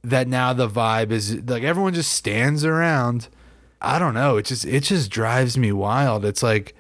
that 0.07 0.29
now 0.29 0.53
the 0.53 0.69
vibe 0.69 1.11
is 1.11 1.42
like 1.49 1.64
everyone 1.64 1.92
just 1.92 2.12
stands 2.12 2.64
around. 2.64 3.29
I 3.81 3.99
don't 3.99 4.14
know. 4.14 4.37
It 4.37 4.47
just 4.47 4.64
it 4.64 4.85
just 4.85 5.11
drives 5.11 5.59
me 5.59 5.73
wild. 5.73 6.25
It's 6.25 6.42
like 6.42 6.75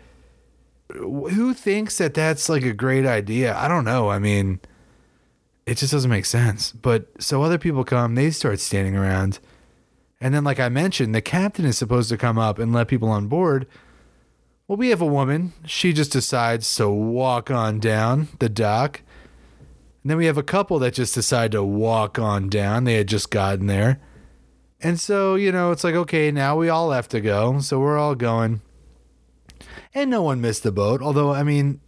who 0.88 1.52
thinks 1.52 1.98
that 1.98 2.14
that's 2.14 2.48
like 2.48 2.62
a 2.62 2.72
great 2.72 3.04
idea? 3.04 3.56
I 3.56 3.66
don't 3.66 3.84
know. 3.84 4.08
I 4.08 4.20
mean, 4.20 4.60
it 5.66 5.76
just 5.78 5.92
doesn't 5.92 6.10
make 6.10 6.24
sense. 6.24 6.70
But 6.70 7.08
so 7.18 7.42
other 7.42 7.58
people 7.58 7.82
come, 7.82 8.14
they 8.14 8.30
start 8.30 8.60
standing 8.60 8.96
around. 8.96 9.40
And 10.20 10.32
then 10.32 10.44
like 10.44 10.60
I 10.60 10.68
mentioned, 10.68 11.14
the 11.14 11.20
captain 11.20 11.64
is 11.64 11.76
supposed 11.76 12.08
to 12.10 12.16
come 12.16 12.38
up 12.38 12.60
and 12.60 12.72
let 12.72 12.88
people 12.88 13.08
on 13.08 13.26
board. 13.26 13.66
Well, 14.68 14.78
we 14.78 14.90
have 14.90 15.02
a 15.02 15.06
woman. 15.06 15.52
She 15.64 15.92
just 15.92 16.12
decides 16.12 16.72
to 16.76 16.88
walk 16.88 17.50
on 17.50 17.80
down 17.80 18.28
the 18.38 18.48
dock. 18.48 19.02
And 20.06 20.10
then 20.12 20.18
we 20.18 20.26
have 20.26 20.38
a 20.38 20.44
couple 20.44 20.78
that 20.78 20.94
just 20.94 21.16
decide 21.16 21.50
to 21.50 21.64
walk 21.64 22.16
on 22.16 22.48
down. 22.48 22.84
They 22.84 22.94
had 22.94 23.08
just 23.08 23.28
gotten 23.28 23.66
there. 23.66 24.00
And 24.80 25.00
so, 25.00 25.34
you 25.34 25.50
know, 25.50 25.72
it's 25.72 25.82
like, 25.82 25.96
okay, 25.96 26.30
now 26.30 26.54
we 26.56 26.68
all 26.68 26.92
have 26.92 27.08
to 27.08 27.20
go. 27.20 27.58
So 27.58 27.80
we're 27.80 27.98
all 27.98 28.14
going. 28.14 28.60
And 29.94 30.08
no 30.08 30.22
one 30.22 30.40
missed 30.40 30.62
the 30.62 30.70
boat. 30.70 31.02
Although, 31.02 31.32
I 31.32 31.42
mean, 31.42 31.80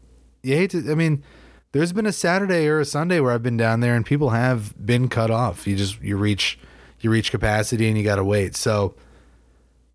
you 0.43 0.57
hate 0.57 0.71
to, 0.71 0.91
I 0.91 0.97
mean, 0.97 1.23
there's 1.71 1.93
been 1.93 2.07
a 2.07 2.13
Saturday 2.13 2.67
or 2.67 2.81
a 2.81 2.85
Sunday 2.85 3.21
where 3.21 3.31
I've 3.31 3.45
been 3.45 3.57
down 3.57 3.79
there 3.79 3.95
and 3.95 4.05
people 4.05 4.31
have 4.31 4.85
been 4.85 5.09
cut 5.09 5.31
off. 5.31 5.69
You 5.69 5.77
just, 5.77 6.03
you 6.03 6.17
reach, 6.17 6.59
you 6.99 7.11
reach 7.11 7.31
capacity 7.31 7.87
and 7.87 7.97
you 7.97 8.03
got 8.03 8.17
to 8.17 8.25
wait. 8.25 8.57
So, 8.57 8.97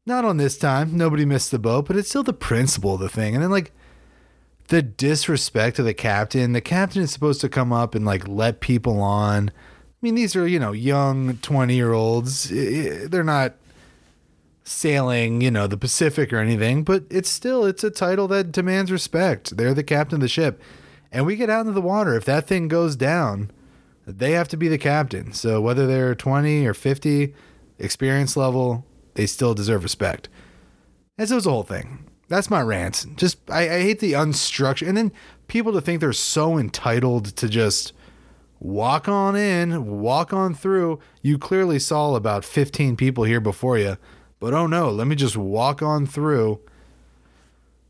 not 0.06 0.24
on 0.24 0.38
this 0.38 0.58
time. 0.58 0.96
Nobody 0.96 1.26
missed 1.26 1.52
the 1.52 1.60
boat, 1.60 1.88
but 1.88 1.98
it's 1.98 2.08
still 2.08 2.24
the 2.24 2.32
principle 2.32 2.94
of 2.94 3.02
the 3.02 3.10
thing. 3.10 3.34
And 3.36 3.44
then, 3.44 3.52
like, 3.52 3.74
the 4.74 4.82
disrespect 4.82 5.76
to 5.76 5.84
the 5.84 5.94
captain. 5.94 6.54
The 6.54 6.60
captain 6.60 7.04
is 7.04 7.12
supposed 7.12 7.42
to 7.42 7.48
come 7.48 7.72
up 7.72 7.94
and 7.94 8.04
like 8.04 8.28
let 8.28 8.60
people 8.60 9.02
on. 9.02 9.50
I 9.50 9.52
mean, 10.02 10.16
these 10.16 10.36
are, 10.36 10.48
you 10.48 10.58
know, 10.58 10.72
young 10.72 11.38
20 11.38 11.76
year 11.76 11.94
olds. 11.94 12.50
They're 12.50 13.24
not 13.24 13.54
sailing, 14.64 15.42
you 15.42 15.52
know, 15.52 15.68
the 15.68 15.78
Pacific 15.78 16.34
or 16.34 16.40
anything, 16.40 16.84
but 16.84 17.04
it's 17.12 17.30
still, 17.30 17.66
it's 17.66 17.84
a 17.84 17.92
title 17.92 18.28
that 18.30 18.52
demands 18.52 18.92
respect. 18.92 19.58
They're 19.58 19.76
the 19.76 19.84
captain 19.84 20.16
of 20.16 20.22
the 20.22 20.28
ship. 20.28 20.60
And 21.12 21.28
we 21.28 21.36
get 21.36 21.52
out 21.52 21.68
into 21.68 21.74
the 21.74 21.80
water. 21.80 22.16
If 22.16 22.26
that 22.26 22.48
thing 22.48 22.68
goes 22.68 22.96
down, 22.96 23.52
they 24.08 24.32
have 24.32 24.48
to 24.48 24.58
be 24.58 24.70
the 24.70 24.80
captain. 24.80 25.34
So 25.34 25.62
whether 25.62 25.86
they're 25.86 26.16
20 26.16 26.66
or 26.66 26.74
50, 26.74 27.36
experience 27.78 28.36
level, 28.36 28.88
they 29.14 29.28
still 29.28 29.54
deserve 29.54 29.84
respect. 29.84 30.30
And 31.16 31.30
so 31.30 31.38
it's 31.38 31.46
a 31.46 31.52
whole 31.52 31.62
thing. 31.62 32.03
That's 32.34 32.50
my 32.50 32.64
rant. 32.64 33.06
Just 33.16 33.38
I, 33.48 33.70
I 33.70 33.82
hate 33.82 34.00
the 34.00 34.14
unstructured 34.14 34.88
and 34.88 34.98
then 34.98 35.12
people 35.46 35.72
to 35.74 35.82
think 35.82 36.00
they're 36.00 36.14
so 36.14 36.58
entitled 36.58 37.26
to 37.36 37.48
just 37.48 37.94
walk 38.60 39.08
on 39.08 39.36
in, 39.36 40.00
walk 40.00 40.34
on 40.34 40.56
through. 40.56 41.00
You 41.22 41.38
clearly 41.38 41.78
saw 41.78 42.16
about 42.16 42.44
15 42.44 42.96
people 42.96 43.26
here 43.26 43.40
before 43.40 43.78
you, 43.78 43.98
but 44.40 44.52
oh 44.52 44.66
no, 44.66 44.90
let 44.90 45.06
me 45.06 45.16
just 45.16 45.38
walk 45.38 45.84
on 45.84 46.08
through 46.08 46.60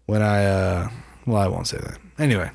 when 0.07 0.21
I 0.21 0.43
uh 0.43 0.89
well, 1.25 1.41
I 1.41 1.47
won't 1.47 1.67
say 1.67 1.77
that. 1.77 1.99
Anyway. 2.19 2.51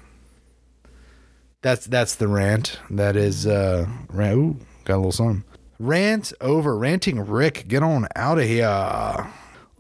That's 1.63 1.87
that's 1.87 2.17
the 2.17 2.29
rant. 2.29 2.81
That 2.91 3.17
is 3.17 3.47
uh 3.47 3.87
rant 4.11 4.37
ooh, 4.37 4.57
got 4.85 4.97
a 4.97 4.99
little 4.99 5.13
something. 5.13 5.43
Rant 5.79 6.35
over 6.43 6.77
ranting 6.77 7.19
Rick, 7.19 7.67
get 7.67 7.83
on 7.83 8.09
out 8.15 8.37
of 8.37 8.45
here. 8.45 9.27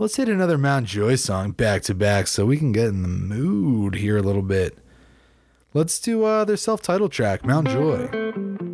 Let's 0.00 0.14
hit 0.14 0.28
another 0.28 0.56
Mount 0.56 0.86
Joy 0.86 1.16
song 1.16 1.50
back 1.50 1.82
to 1.82 1.94
back 1.94 2.28
so 2.28 2.46
we 2.46 2.56
can 2.56 2.70
get 2.70 2.86
in 2.86 3.02
the 3.02 3.08
mood 3.08 3.96
here 3.96 4.16
a 4.16 4.22
little 4.22 4.42
bit. 4.42 4.78
Let's 5.74 5.98
do 5.98 6.22
uh, 6.22 6.44
their 6.44 6.56
self 6.56 6.80
titled 6.80 7.10
track, 7.10 7.44
Mount 7.44 7.68
Joy. 7.68 8.67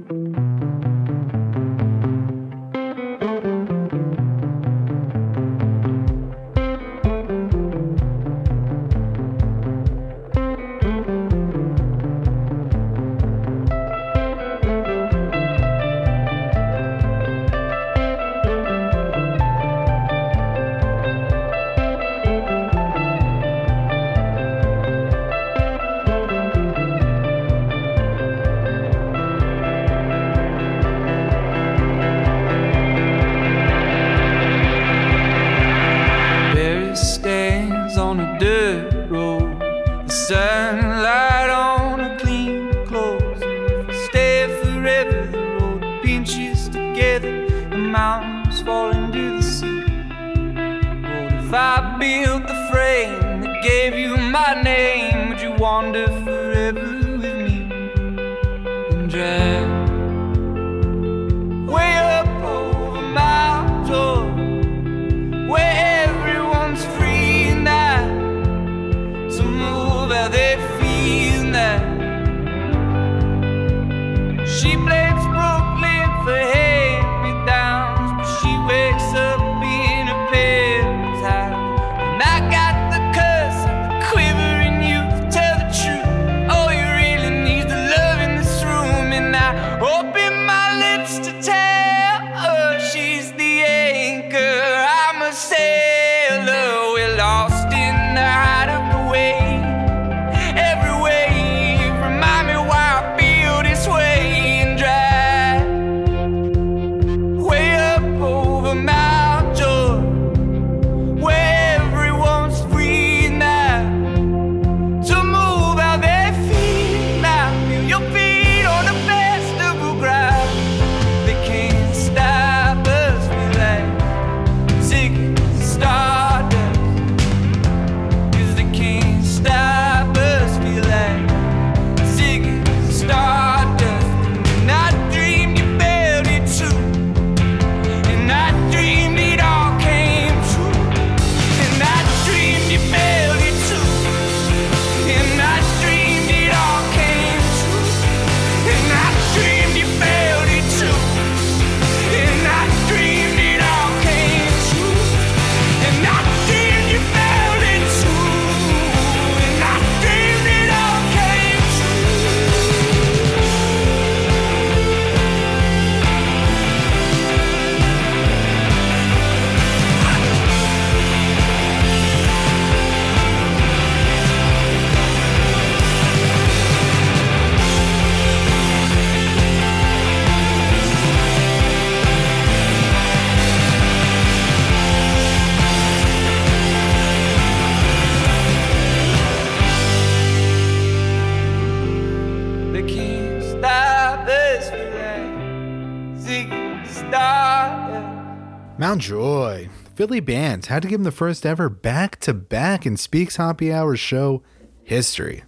Stardust. 198.75 198.81
Mount 198.81 199.01
Joy. 199.01 199.69
Philly 199.95 200.21
bands 200.21 200.67
had 200.67 200.83
to 200.83 200.89
give 200.89 201.01
him 201.01 201.05
the 201.05 201.13
first 201.13 201.47
ever 201.47 201.69
back 201.69 202.19
to 202.21 202.35
back 202.35 202.85
in 202.85 202.97
Speaks 202.97 203.37
Happy 203.37 203.73
Hour 203.73 203.97
show 203.97 204.43
history. 204.83 205.45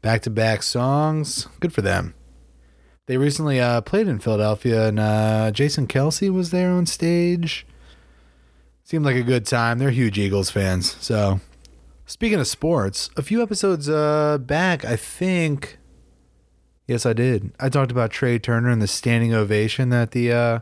Back 0.00 0.22
to 0.22 0.30
back 0.30 0.62
songs. 0.62 1.46
Good 1.60 1.72
for 1.72 1.82
them. 1.82 2.14
They 3.06 3.16
recently 3.16 3.60
uh, 3.60 3.80
played 3.82 4.08
in 4.08 4.18
Philadelphia 4.18 4.88
and 4.88 4.98
uh, 4.98 5.50
Jason 5.52 5.86
Kelce 5.86 6.32
was 6.32 6.50
there 6.50 6.70
on 6.70 6.86
stage. 6.86 7.66
Seemed 8.84 9.04
like 9.04 9.16
a 9.16 9.22
good 9.22 9.46
time. 9.46 9.78
They're 9.78 9.90
huge 9.90 10.18
Eagles 10.18 10.50
fans. 10.50 10.96
So, 11.00 11.40
speaking 12.06 12.40
of 12.40 12.46
sports, 12.48 13.10
a 13.16 13.22
few 13.22 13.42
episodes 13.42 13.88
uh, 13.88 14.38
back, 14.38 14.84
I 14.84 14.96
think. 14.96 15.78
Yes, 16.88 17.06
I 17.06 17.12
did. 17.12 17.52
I 17.60 17.68
talked 17.68 17.92
about 17.92 18.10
Trea 18.10 18.40
Turner 18.40 18.68
and 18.68 18.82
the 18.82 18.88
standing 18.88 19.32
ovation 19.32 19.90
that 19.90 20.10
the 20.10 20.32
uh, 20.32 20.58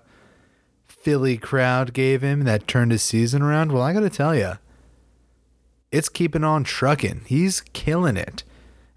Philly 1.01 1.39
crowd 1.39 1.93
gave 1.93 2.23
him 2.23 2.45
that 2.45 2.69
turned 2.69 2.93
his 2.93 3.03
season 3.03 3.41
around. 3.41 3.73
Well, 3.73 3.83
I 3.83 3.93
got 3.93 4.01
to 4.01 4.11
tell 4.11 4.35
you, 4.35 4.53
it's 5.91 6.09
keeping 6.09 6.45
on 6.45 6.63
trucking. 6.63 7.23
He's 7.27 7.63
killing 7.73 8.17
it. 8.17 8.45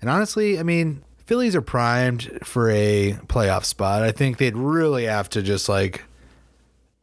And 0.02 0.10
honestly, 0.10 0.60
I 0.60 0.64
mean, 0.64 1.04
Phillies 1.26 1.56
are 1.56 1.62
primed 1.62 2.40
for 2.44 2.70
a 2.70 3.14
playoff 3.28 3.64
spot. 3.64 4.04
I 4.04 4.12
think 4.12 4.38
they'd 4.38 4.58
really 4.58 5.06
have 5.06 5.30
to 5.30 5.42
just 5.42 5.70
like 5.70 6.04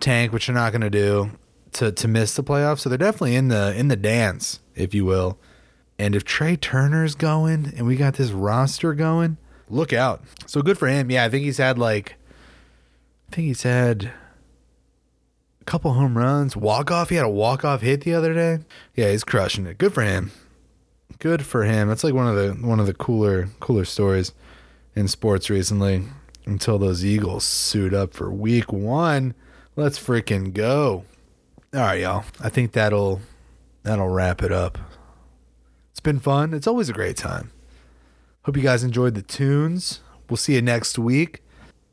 tank, 0.01 0.33
which 0.33 0.47
they're 0.47 0.55
not 0.55 0.73
going 0.73 0.83
to 0.83 0.91
do, 0.91 1.31
to 1.73 1.93
to 1.93 2.07
miss 2.07 2.35
the 2.35 2.45
playoffs. 2.45 2.81
So 2.81 2.91
they're 2.91 2.99
definitely 2.99 3.37
in 3.37 3.49
the 3.49 3.75
in 3.75 3.89
the 3.89 3.97
dance, 3.97 4.61
if 4.75 4.95
you 4.95 5.07
will. 5.07 5.39
And 5.99 6.15
if 6.15 6.25
Trea 6.25 6.57
Turner's 6.57 7.15
going 7.15 7.73
and 7.77 7.87
we 7.87 7.97
got 7.97 8.15
this 8.15 8.31
roster 8.31 8.93
going, 8.93 9.39
look 9.71 9.95
out. 9.95 10.23
So 10.47 10.61
good 10.61 10.79
for 10.79 10.89
him. 10.89 11.11
Yeah, 11.11 11.25
I 11.25 11.31
think 11.31 11.45
he's 11.45 11.59
had 11.59 11.79
like 11.79 12.17
I 13.31 13.35
think 13.35 13.47
he's 13.47 13.63
had 13.63 14.13
couple 15.71 15.93
home 15.93 16.19
runs, 16.19 16.57
walk 16.57 16.91
off. 16.91 17.11
He 17.11 17.15
had 17.15 17.25
a 17.25 17.29
walk 17.29 17.65
off 17.65 17.81
hit 17.81 18.01
the 18.01 18.13
other 18.13 18.35
day. 18.35 18.59
Yeah, 18.97 19.13
he's 19.13 19.23
crushing 19.23 19.67
it. 19.67 19.79
Good 19.79 19.95
for 19.95 20.03
him. 20.03 20.33
Good 21.21 21.47
for 21.47 21.63
him. 21.63 21.87
That's 21.87 22.03
like 22.03 22.13
one 22.13 22.27
of 22.27 22.35
the 22.35 22.67
one 22.67 22.81
of 22.81 22.87
the 22.87 22.95
cooler 22.95 23.49
cooler 23.61 23.85
stories 23.85 24.33
in 24.97 25.07
sports 25.07 25.49
recently. 25.49 26.03
Until 26.45 26.79
those 26.79 27.05
Eagles 27.05 27.45
suit 27.45 27.95
up 27.95 28.15
for 28.15 28.33
week 28.33 28.73
one. 28.73 29.35
Let's 29.77 29.97
freaking 29.97 30.53
go. 30.53 31.05
All 31.73 31.81
right, 31.81 32.01
y'all. 32.01 32.25
I 32.41 32.49
think 32.49 32.73
that'll 32.73 33.21
that'll 33.85 34.09
wrap 34.09 34.43
it 34.43 34.51
up. 34.51 34.77
It's 35.93 36.01
been 36.01 36.19
fun. 36.19 36.53
It's 36.53 36.67
always 36.67 36.89
a 36.89 36.95
great 36.95 37.17
time. 37.17 37.53
Hope 38.43 38.57
you 38.57 38.63
guys 38.65 38.83
enjoyed 38.83 39.15
the 39.15 39.23
tunes. 39.23 40.01
We'll 40.29 40.37
see 40.37 40.55
you 40.55 40.63
next 40.63 40.99
week. 40.99 41.45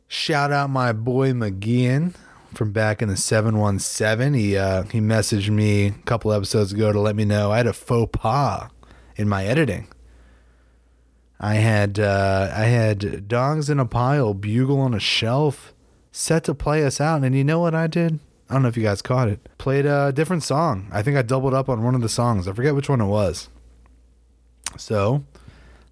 Shout 0.07 0.51
out 0.51 0.71
my 0.71 0.93
boy 0.93 1.34
McGeehan 1.34 2.15
from 2.54 2.72
back 2.72 3.02
in 3.02 3.10
the 3.10 3.18
717. 3.18 4.34
He 4.34 4.58
uh, 4.58 4.84
he 4.84 5.00
messaged 5.00 5.50
me 5.50 5.88
a 5.88 5.91
couple 6.06 6.32
episodes 6.32 6.74
ago 6.74 6.91
to 6.91 7.00
let 7.00 7.16
me 7.16 7.26
know 7.26 7.52
I 7.52 7.58
had 7.58 7.68
a 7.68 7.74
faux 7.74 8.10
pas 8.12 8.70
in 9.16 9.28
my 9.28 9.45
editing. 9.45 9.88
I 11.39 11.56
had 11.56 12.00
uh, 12.00 12.52
I 12.54 12.66
had 12.66 13.28
dogs 13.28 13.70
in 13.70 13.80
a 13.80 13.86
pile, 13.86 14.34
bugle 14.34 14.80
on 14.80 14.93
a 14.93 15.00
shelf, 15.00 15.74
set 16.12 16.43
to 16.45 16.56
play 16.56 16.84
us 16.84 17.00
out, 17.00 17.24
and 17.24 17.36
you 17.36 17.43
know 17.43 17.60
what 17.60 17.76
I 17.76 17.88
did? 17.88 18.20
I 18.50 18.54
don't 18.54 18.64
know 18.64 18.70
if 18.70 18.78
you 18.78 18.84
guys 18.84 19.02
caught 19.02 19.28
it. 19.28 19.48
Played 19.58 19.86
a 19.86 20.12
different 20.14 20.43
song. 20.43 20.88
I 20.91 21.04
think 21.04 21.18
I 21.18 21.22
doubled 21.22 21.54
up 21.54 21.68
on 21.68 21.84
one 21.84 21.95
of 21.95 22.02
the 22.02 22.10
songs. 22.10 22.48
I 22.48 22.54
forget 22.54 22.76
which 22.76 22.89
one 22.89 23.02
it 23.02 23.06
was. 23.06 23.50
So, 24.78 25.26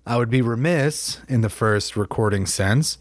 I 0.05 0.17
would 0.17 0.29
be 0.29 0.41
remiss 0.41 1.19
in 1.27 1.41
the 1.41 1.49
first 1.49 1.97
recording 1.97 2.45
sense 2.45 2.97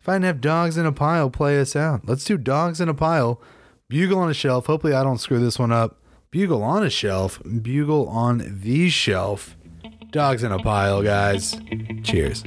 if 0.00 0.08
I 0.08 0.14
didn't 0.14 0.24
have 0.24 0.40
dogs 0.40 0.76
in 0.76 0.86
a 0.86 0.92
pile 0.92 1.30
play 1.30 1.60
us 1.60 1.76
out. 1.76 2.08
Let's 2.08 2.24
do 2.24 2.38
dogs 2.38 2.80
in 2.80 2.88
a 2.88 2.94
pile, 2.94 3.40
bugle 3.88 4.18
on 4.18 4.30
a 4.30 4.34
shelf. 4.34 4.66
Hopefully, 4.66 4.94
I 4.94 5.02
don't 5.02 5.18
screw 5.18 5.38
this 5.38 5.58
one 5.58 5.72
up. 5.72 5.96
Bugle 6.30 6.62
on 6.62 6.84
a 6.84 6.90
shelf, 6.90 7.42
bugle 7.44 8.08
on 8.08 8.60
the 8.62 8.88
shelf. 8.88 9.56
Dogs 10.10 10.42
in 10.42 10.52
a 10.52 10.58
pile, 10.58 11.02
guys. 11.02 11.56
Cheers. 12.02 12.44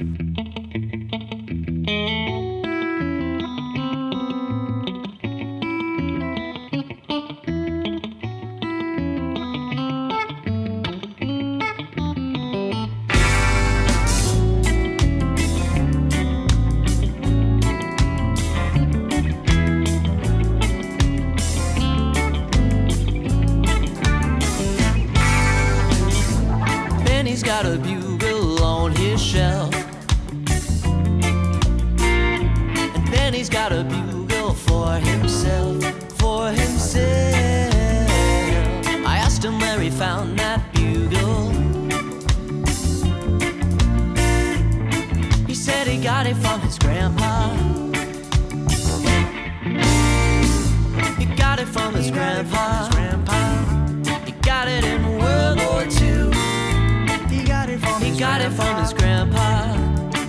got 58.26 58.40
it 58.40 58.52
from 58.52 58.80
his 58.80 58.94
grandpa. 58.94 59.48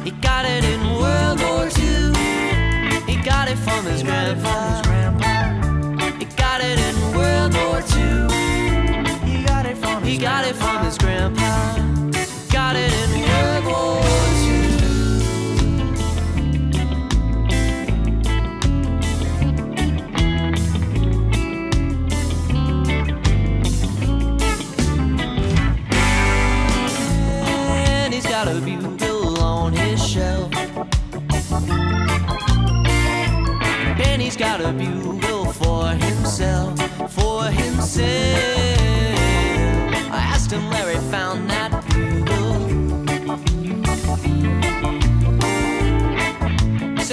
He 0.03 0.11
got 0.11 0.43
it 0.43 0.65
in 0.65 0.81
World 1.01 1.39
War 1.45 1.63
II. 1.79 2.11
He 3.09 3.15
got 3.23 3.47
it 3.47 3.57
from 3.57 3.85
his 3.85 4.03
grandpa. 4.03 4.81
He 6.19 6.25
got 6.43 6.59
it 6.59 6.77
in 6.87 6.95
World 7.17 7.53
War 7.61 7.79
II. 7.95 8.27
He 9.31 9.45
got 9.45 9.65
it 10.45 10.55
from 10.55 10.83
his 10.83 10.97
grandpa. 10.97 11.04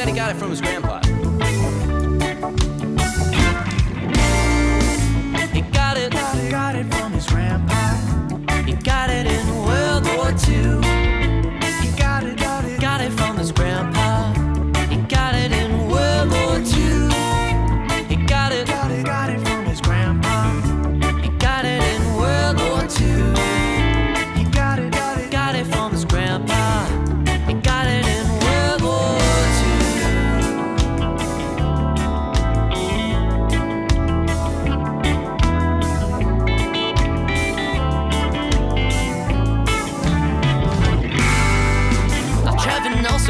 he 0.09 0.15
got 0.15 0.35
it 0.35 0.39
from 0.39 0.51
his 0.51 0.61
grandpa. 0.61 1.12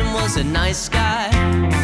Jim 0.03 0.14
was 0.14 0.36
a 0.36 0.44
nice 0.44 0.88
guy. 0.88 1.82